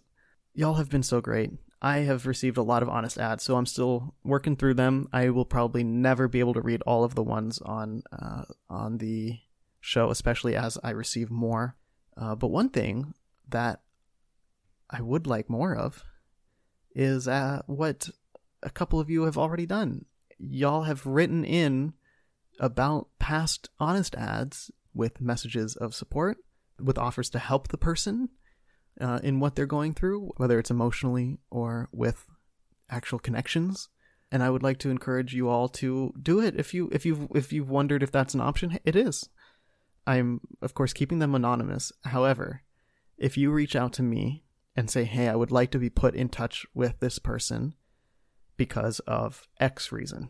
Y'all 0.55 0.75
have 0.75 0.91
been 0.91 1.03
so 1.03 1.23
great. 1.23 1.53
I 1.81 1.99
have 1.99 2.27
received 2.27 2.59
a 2.59 2.63
lot 2.63 2.83
of 2.83 2.91
honest 2.91 3.19
ads, 3.19 3.43
so 3.43 3.57
I'm 3.57 3.65
still 3.65 4.15
working 4.25 4.55
through 4.55 4.75
them. 4.75 5.09
I 5.13 5.31
will 5.31 5.47
probably 5.47 5.83
never 5.83 6.29
be 6.29 6.41
able 6.41 6.55
to 6.55 6.61
read 6.61 6.83
all 6.83 7.05
of 7.05 7.15
the 7.15 7.23
ones 7.23 7.61
on 7.63 8.03
uh, 8.13 8.43
on 8.69 8.99
the 8.99 9.39
show, 9.81 10.11
especially 10.11 10.57
as 10.57 10.77
I 10.83 10.91
receive 10.91 11.31
more. 11.31 11.77
Uh, 12.17 12.35
but 12.35 12.49
one 12.49 12.69
thing 12.69 13.15
that 13.49 13.81
I 14.91 15.01
would 15.01 15.27
like 15.27 15.49
more 15.49 15.75
of 15.75 16.05
is 16.95 17.29
uh, 17.29 17.63
what 17.67 18.11
a 18.63 18.71
couple 18.71 19.01
of 19.01 19.09
you 19.09 19.23
have 19.23 19.39
already 19.39 19.65
done. 19.65 20.05
Y'all 20.39 20.83
have 20.83 21.07
written 21.07 21.45
in 21.45 21.95
about 22.59 23.09
past 23.19 23.69
honest 23.79 24.15
ads 24.15 24.71
with 24.95 25.21
messages 25.21 25.77
of 25.77 25.95
support, 25.95 26.39
with 26.81 26.99
offers 26.99 27.31
to 27.31 27.39
help 27.39 27.69
the 27.69 27.79
person, 27.79 28.29
uh, 29.01 29.21
in 29.23 29.41
what 29.41 29.55
they're 29.55 29.67
going 29.67 29.95
through, 29.95 30.33
whether 30.37 30.59
it's 30.59 30.71
emotionally 30.71 31.39
or 31.51 31.89
with 31.93 32.27
actual 32.91 33.19
connections. 33.19 33.89
And 34.31 34.43
I 34.43 34.51
would 34.51 34.63
like 34.63 34.79
to 34.81 34.91
encourage 34.91 35.35
you 35.35 35.49
all 35.49 35.69
to 35.71 36.13
do 36.21 36.41
it 36.41 36.55
if 36.57 36.75
you 36.75 36.89
if 36.93 37.07
you 37.07 37.29
if 37.35 37.53
you've 37.53 37.71
wondered 37.71 38.03
if 38.03 38.13
that's 38.13 38.35
an 38.35 38.41
option. 38.41 38.79
It 38.85 38.95
is. 38.95 39.29
I'm 40.07 40.41
of 40.61 40.75
course 40.75 40.93
keeping 40.93 41.19
them 41.19 41.35
anonymous. 41.35 41.93
However, 42.05 42.63
if 43.17 43.37
you 43.37 43.51
reach 43.51 43.75
out 43.75 43.93
to 43.95 44.03
me 44.03 44.45
and 44.77 44.91
say, 44.91 45.05
"Hey, 45.05 45.29
I 45.29 45.37
would 45.37 45.51
like 45.51 45.71
to 45.71 45.79
be 45.79 45.91
put 45.91 46.15
in 46.15 46.29
touch 46.29 46.67
with 46.75 47.01
this 47.01 47.19
person 47.19 47.75
because 48.57 49.01
of 49.01 49.49
X 49.61 49.93
reason," 49.93 50.29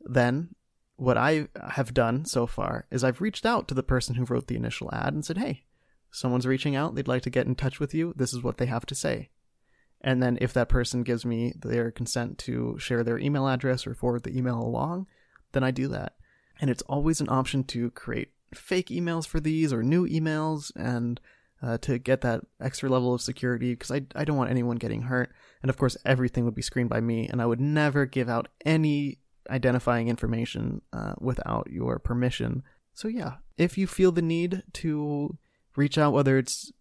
then 0.00 0.54
what 0.96 1.16
I 1.16 1.48
have 1.70 1.94
done 1.94 2.24
so 2.24 2.46
far 2.46 2.86
is 2.90 3.02
I've 3.02 3.20
reached 3.20 3.46
out 3.46 3.68
to 3.68 3.74
the 3.74 3.82
person 3.82 4.14
who 4.14 4.24
wrote 4.24 4.46
the 4.46 4.56
initial 4.56 4.90
ad 4.92 5.14
and 5.14 5.24
said, 5.24 5.38
"Hey, 5.38 5.64
someone's 6.12 6.46
reaching 6.46 6.76
out, 6.76 6.94
they'd 6.94 7.08
like 7.08 7.22
to 7.22 7.30
get 7.30 7.46
in 7.46 7.54
touch 7.54 7.80
with 7.80 7.94
you, 7.94 8.12
this 8.16 8.32
is 8.32 8.42
what 8.42 8.58
they 8.58 8.66
have 8.66 8.86
to 8.86 8.94
say. 8.94 9.30
And 10.00 10.22
then 10.22 10.38
if 10.40 10.52
that 10.52 10.68
person 10.68 11.02
gives 11.02 11.24
me 11.24 11.54
their 11.60 11.90
consent 11.90 12.38
to 12.38 12.76
share 12.78 13.02
their 13.02 13.18
email 13.18 13.48
address 13.48 13.86
or 13.86 13.94
forward 13.94 14.24
the 14.24 14.36
email 14.36 14.60
along, 14.60 15.06
then 15.52 15.64
I 15.64 15.70
do 15.70 15.88
that. 15.88 16.14
And 16.60 16.70
it's 16.70 16.82
always 16.82 17.20
an 17.20 17.28
option 17.28 17.64
to 17.64 17.90
create 17.92 18.32
fake 18.54 18.88
emails 18.88 19.26
for 19.26 19.40
these 19.40 19.72
or 19.72 19.82
new 19.82 20.06
emails 20.06 20.70
and 20.76 21.20
uh, 21.62 21.78
to 21.78 21.98
get 21.98 22.20
that 22.22 22.42
extra 22.60 22.88
level 22.88 23.14
of 23.14 23.22
security 23.22 23.72
because 23.72 23.90
I, 23.90 24.02
I 24.14 24.24
don't 24.24 24.36
want 24.36 24.50
anyone 24.50 24.76
getting 24.76 25.02
hurt. 25.02 25.32
And 25.62 25.70
of 25.70 25.76
course, 25.76 25.96
everything 26.04 26.44
would 26.44 26.56
be 26.56 26.62
screened 26.62 26.90
by 26.90 27.00
me, 27.00 27.28
and 27.28 27.40
I 27.40 27.46
would 27.46 27.60
never 27.60 28.04
give 28.04 28.28
out 28.28 28.48
any 28.64 29.20
identifying 29.50 30.08
information 30.08 30.82
uh, 30.92 31.14
without 31.18 31.68
your 31.70 31.98
permission. 31.98 32.62
So, 32.94 33.08
yeah, 33.08 33.34
if 33.56 33.78
you 33.78 33.86
feel 33.86 34.12
the 34.12 34.22
need 34.22 34.62
to 34.74 35.38
reach 35.76 35.98
out, 35.98 36.12
whether 36.12 36.38
it's 36.38 36.72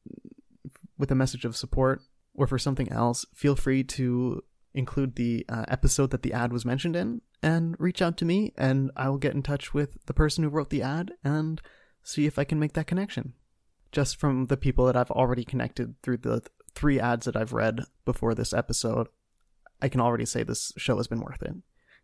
with 0.97 1.11
a 1.11 1.15
message 1.15 1.45
of 1.45 1.55
support 1.55 2.01
or 2.33 2.47
for 2.47 2.59
something 2.59 2.91
else, 2.91 3.25
feel 3.33 3.55
free 3.55 3.83
to 3.83 4.43
include 4.73 5.15
the 5.15 5.45
uh, 5.49 5.65
episode 5.67 6.11
that 6.11 6.23
the 6.23 6.33
ad 6.33 6.53
was 6.53 6.65
mentioned 6.65 6.95
in 6.95 7.21
and 7.43 7.75
reach 7.79 8.01
out 8.01 8.17
to 8.17 8.25
me, 8.25 8.53
and 8.57 8.91
I 8.95 9.09
will 9.09 9.17
get 9.17 9.33
in 9.33 9.43
touch 9.43 9.73
with 9.73 9.97
the 10.05 10.13
person 10.13 10.43
who 10.43 10.49
wrote 10.49 10.69
the 10.69 10.83
ad 10.83 11.11
and 11.23 11.61
see 12.03 12.25
if 12.25 12.37
I 12.37 12.43
can 12.43 12.59
make 12.59 12.73
that 12.73 12.87
connection. 12.87 13.33
Just 13.91 14.17
from 14.17 14.45
the 14.45 14.57
people 14.57 14.85
that 14.85 14.95
I've 14.95 15.11
already 15.11 15.43
connected 15.43 15.95
through 16.01 16.17
the 16.17 16.41
three 16.73 16.99
ads 16.99 17.25
that 17.25 17.35
I've 17.35 17.51
read 17.51 17.81
before 18.05 18.33
this 18.33 18.53
episode, 18.53 19.07
I 19.81 19.89
can 19.89 19.99
already 19.99 20.25
say 20.25 20.43
this 20.43 20.71
show 20.77 20.97
has 20.97 21.07
been 21.07 21.19
worth 21.19 21.41
it. 21.41 21.55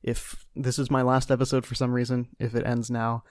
If 0.03 0.45
this 0.55 0.79
is 0.79 0.91
my 0.91 1.01
last 1.01 1.31
episode 1.31 1.65
for 1.65 1.75
some 1.75 1.91
reason, 1.91 2.29
if 2.39 2.55
it 2.55 2.65
ends 2.65 2.89
now, 2.89 3.23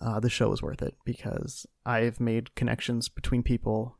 uh, 0.00 0.20
the 0.20 0.30
show 0.30 0.52
is 0.52 0.62
worth 0.62 0.82
it 0.82 0.96
because 1.04 1.66
I've 1.84 2.20
made 2.20 2.54
connections 2.54 3.08
between 3.08 3.42
people, 3.42 3.98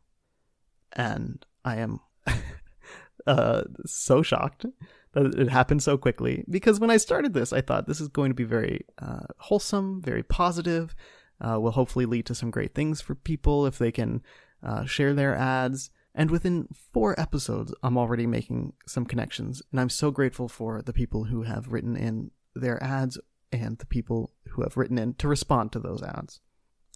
and 0.93 1.45
I 1.65 1.77
am 1.77 2.01
uh, 3.27 3.63
so 3.87 4.23
shocked 4.23 4.67
that 5.13 5.35
it 5.35 5.49
happened 5.49 5.83
so 5.83 5.99
quickly. 5.99 6.45
Because 6.49 6.81
when 6.81 6.91
I 6.91 6.97
started 6.97 7.35
this, 7.35 7.53
I 7.53 7.61
thought 7.61 7.87
this 7.87 8.01
is 8.01 8.09
going 8.09 8.31
to 8.31 8.35
be 8.35 8.45
very 8.45 8.87
uh, 9.01 9.27
wholesome, 9.39 10.01
very 10.03 10.23
positive, 10.23 10.95
uh, 11.41 11.59
will 11.61 11.73
hopefully 11.73 12.07
lead 12.07 12.27
to 12.27 12.35
some 12.35 12.51
great 12.51 12.75
things 12.75 13.01
for 13.01 13.15
people 13.15 13.67
if 13.67 13.79
they 13.79 13.93
can 13.93 14.23
uh, 14.63 14.85
share 14.85 15.15
their 15.15 15.35
ads. 15.35 15.91
And 16.15 16.31
within 16.31 16.69
four 16.93 17.19
episodes, 17.21 17.73
I'm 17.83 17.97
already 17.97 18.27
making 18.27 18.73
some 18.87 19.07
connections. 19.07 19.63
And 19.71 19.81
I'm 19.81 19.91
so 19.91 20.11
grateful 20.11 20.49
for 20.49 20.83
the 20.83 20.93
people 20.93 21.25
who 21.25 21.43
have 21.43 21.69
written 21.69 21.97
in 21.97 22.31
their 22.55 22.83
ads 22.83 23.19
and 23.53 23.79
the 23.79 23.87
people 23.87 24.33
who 24.49 24.63
have 24.63 24.77
written 24.77 24.99
in 24.99 25.15
to 25.15 25.29
respond 25.29 25.73
to 25.73 25.79
those 25.79 26.03
ads. 26.03 26.41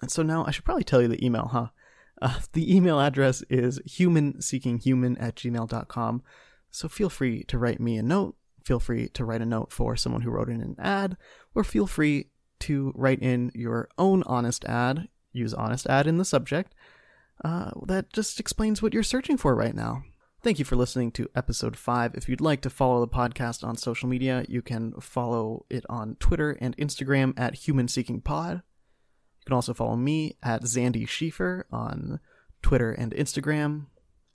And 0.02 0.10
so 0.10 0.22
now 0.22 0.44
I 0.44 0.50
should 0.50 0.64
probably 0.64 0.84
tell 0.84 1.00
you 1.00 1.08
the 1.08 1.24
email, 1.24 1.48
huh? 1.52 1.68
Uh, 2.20 2.40
the 2.52 2.74
email 2.74 3.00
address 3.00 3.42
is 3.48 3.80
humanseekinghuman 3.80 5.16
at 5.20 5.36
gmail.com. 5.36 6.22
So 6.70 6.88
feel 6.88 7.08
free 7.08 7.44
to 7.44 7.58
write 7.58 7.80
me 7.80 7.96
a 7.96 8.02
note. 8.02 8.36
Feel 8.64 8.80
free 8.80 9.08
to 9.08 9.24
write 9.24 9.42
a 9.42 9.46
note 9.46 9.72
for 9.72 9.94
someone 9.94 10.22
who 10.22 10.30
wrote 10.30 10.48
in 10.48 10.60
an 10.60 10.76
ad, 10.78 11.16
or 11.54 11.62
feel 11.62 11.86
free 11.86 12.30
to 12.60 12.92
write 12.94 13.20
in 13.20 13.52
your 13.54 13.88
own 13.98 14.22
honest 14.24 14.64
ad. 14.64 15.08
Use 15.32 15.52
honest 15.52 15.86
ad 15.86 16.06
in 16.06 16.16
the 16.16 16.24
subject. 16.24 16.74
Uh, 17.42 17.70
that 17.86 18.12
just 18.12 18.38
explains 18.38 18.82
what 18.82 18.94
you're 18.94 19.02
searching 19.02 19.36
for 19.36 19.54
right 19.54 19.74
now. 19.74 20.04
Thank 20.44 20.58
you 20.58 20.64
for 20.66 20.76
listening 20.76 21.10
to 21.12 21.30
episode 21.34 21.74
5. 21.74 22.14
If 22.14 22.28
you'd 22.28 22.42
like 22.42 22.60
to 22.60 22.70
follow 22.70 23.00
the 23.00 23.10
podcast 23.10 23.66
on 23.66 23.78
social 23.78 24.10
media, 24.10 24.44
you 24.46 24.60
can 24.60 24.92
follow 25.00 25.64
it 25.70 25.86
on 25.88 26.16
Twitter 26.20 26.58
and 26.60 26.76
Instagram 26.76 27.32
at 27.38 27.54
Human 27.54 27.88
Seeking 27.88 28.20
Pod. 28.20 28.56
You 28.56 29.44
can 29.46 29.54
also 29.54 29.72
follow 29.72 29.96
me 29.96 30.36
at 30.42 30.62
Zandy 30.64 31.08
Schiefer 31.08 31.64
on 31.72 32.20
Twitter 32.60 32.92
and 32.92 33.14
Instagram. 33.14 33.86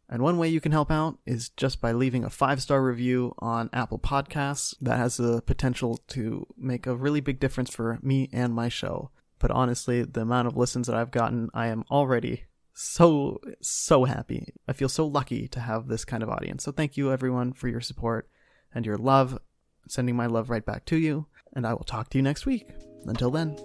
And 0.09 0.23
one 0.23 0.39
way 0.39 0.47
you 0.47 0.59
can 0.59 0.71
help 0.71 0.89
out 0.89 1.19
is 1.27 1.49
just 1.49 1.79
by 1.79 1.91
leaving 1.91 2.23
a 2.23 2.31
five 2.31 2.59
star 2.59 2.81
review 2.81 3.35
on 3.37 3.69
Apple 3.71 3.99
Podcasts. 3.99 4.73
That 4.81 4.97
has 4.97 5.17
the 5.17 5.43
potential 5.43 5.99
to 6.07 6.47
make 6.57 6.87
a 6.87 6.95
really 6.95 7.21
big 7.21 7.39
difference 7.39 7.69
for 7.69 7.99
me 8.01 8.29
and 8.33 8.55
my 8.55 8.67
show. 8.69 9.11
But 9.37 9.51
honestly, 9.51 10.03
the 10.03 10.21
amount 10.21 10.47
of 10.47 10.57
listens 10.57 10.87
that 10.87 10.95
I've 10.95 11.11
gotten, 11.11 11.51
I 11.53 11.67
am 11.67 11.85
already 11.91 12.45
so 12.79 13.41
so 13.61 14.05
happy. 14.05 14.53
I 14.67 14.73
feel 14.73 14.87
so 14.87 15.05
lucky 15.05 15.49
to 15.49 15.59
have 15.59 15.87
this 15.87 16.05
kind 16.05 16.23
of 16.23 16.29
audience. 16.29 16.63
So 16.63 16.71
thank 16.71 16.95
you 16.95 17.11
everyone 17.11 17.51
for 17.51 17.67
your 17.67 17.81
support 17.81 18.29
and 18.73 18.85
your 18.85 18.97
love. 18.97 19.37
Sending 19.89 20.15
my 20.15 20.27
love 20.27 20.49
right 20.49 20.65
back 20.65 20.85
to 20.85 20.97
you, 20.97 21.25
and 21.53 21.65
I 21.65 21.73
will 21.73 21.83
talk 21.83 22.09
to 22.09 22.17
you 22.17 22.21
next 22.21 22.45
week. 22.45 22.69
Until 23.05 23.31
then. 23.31 23.57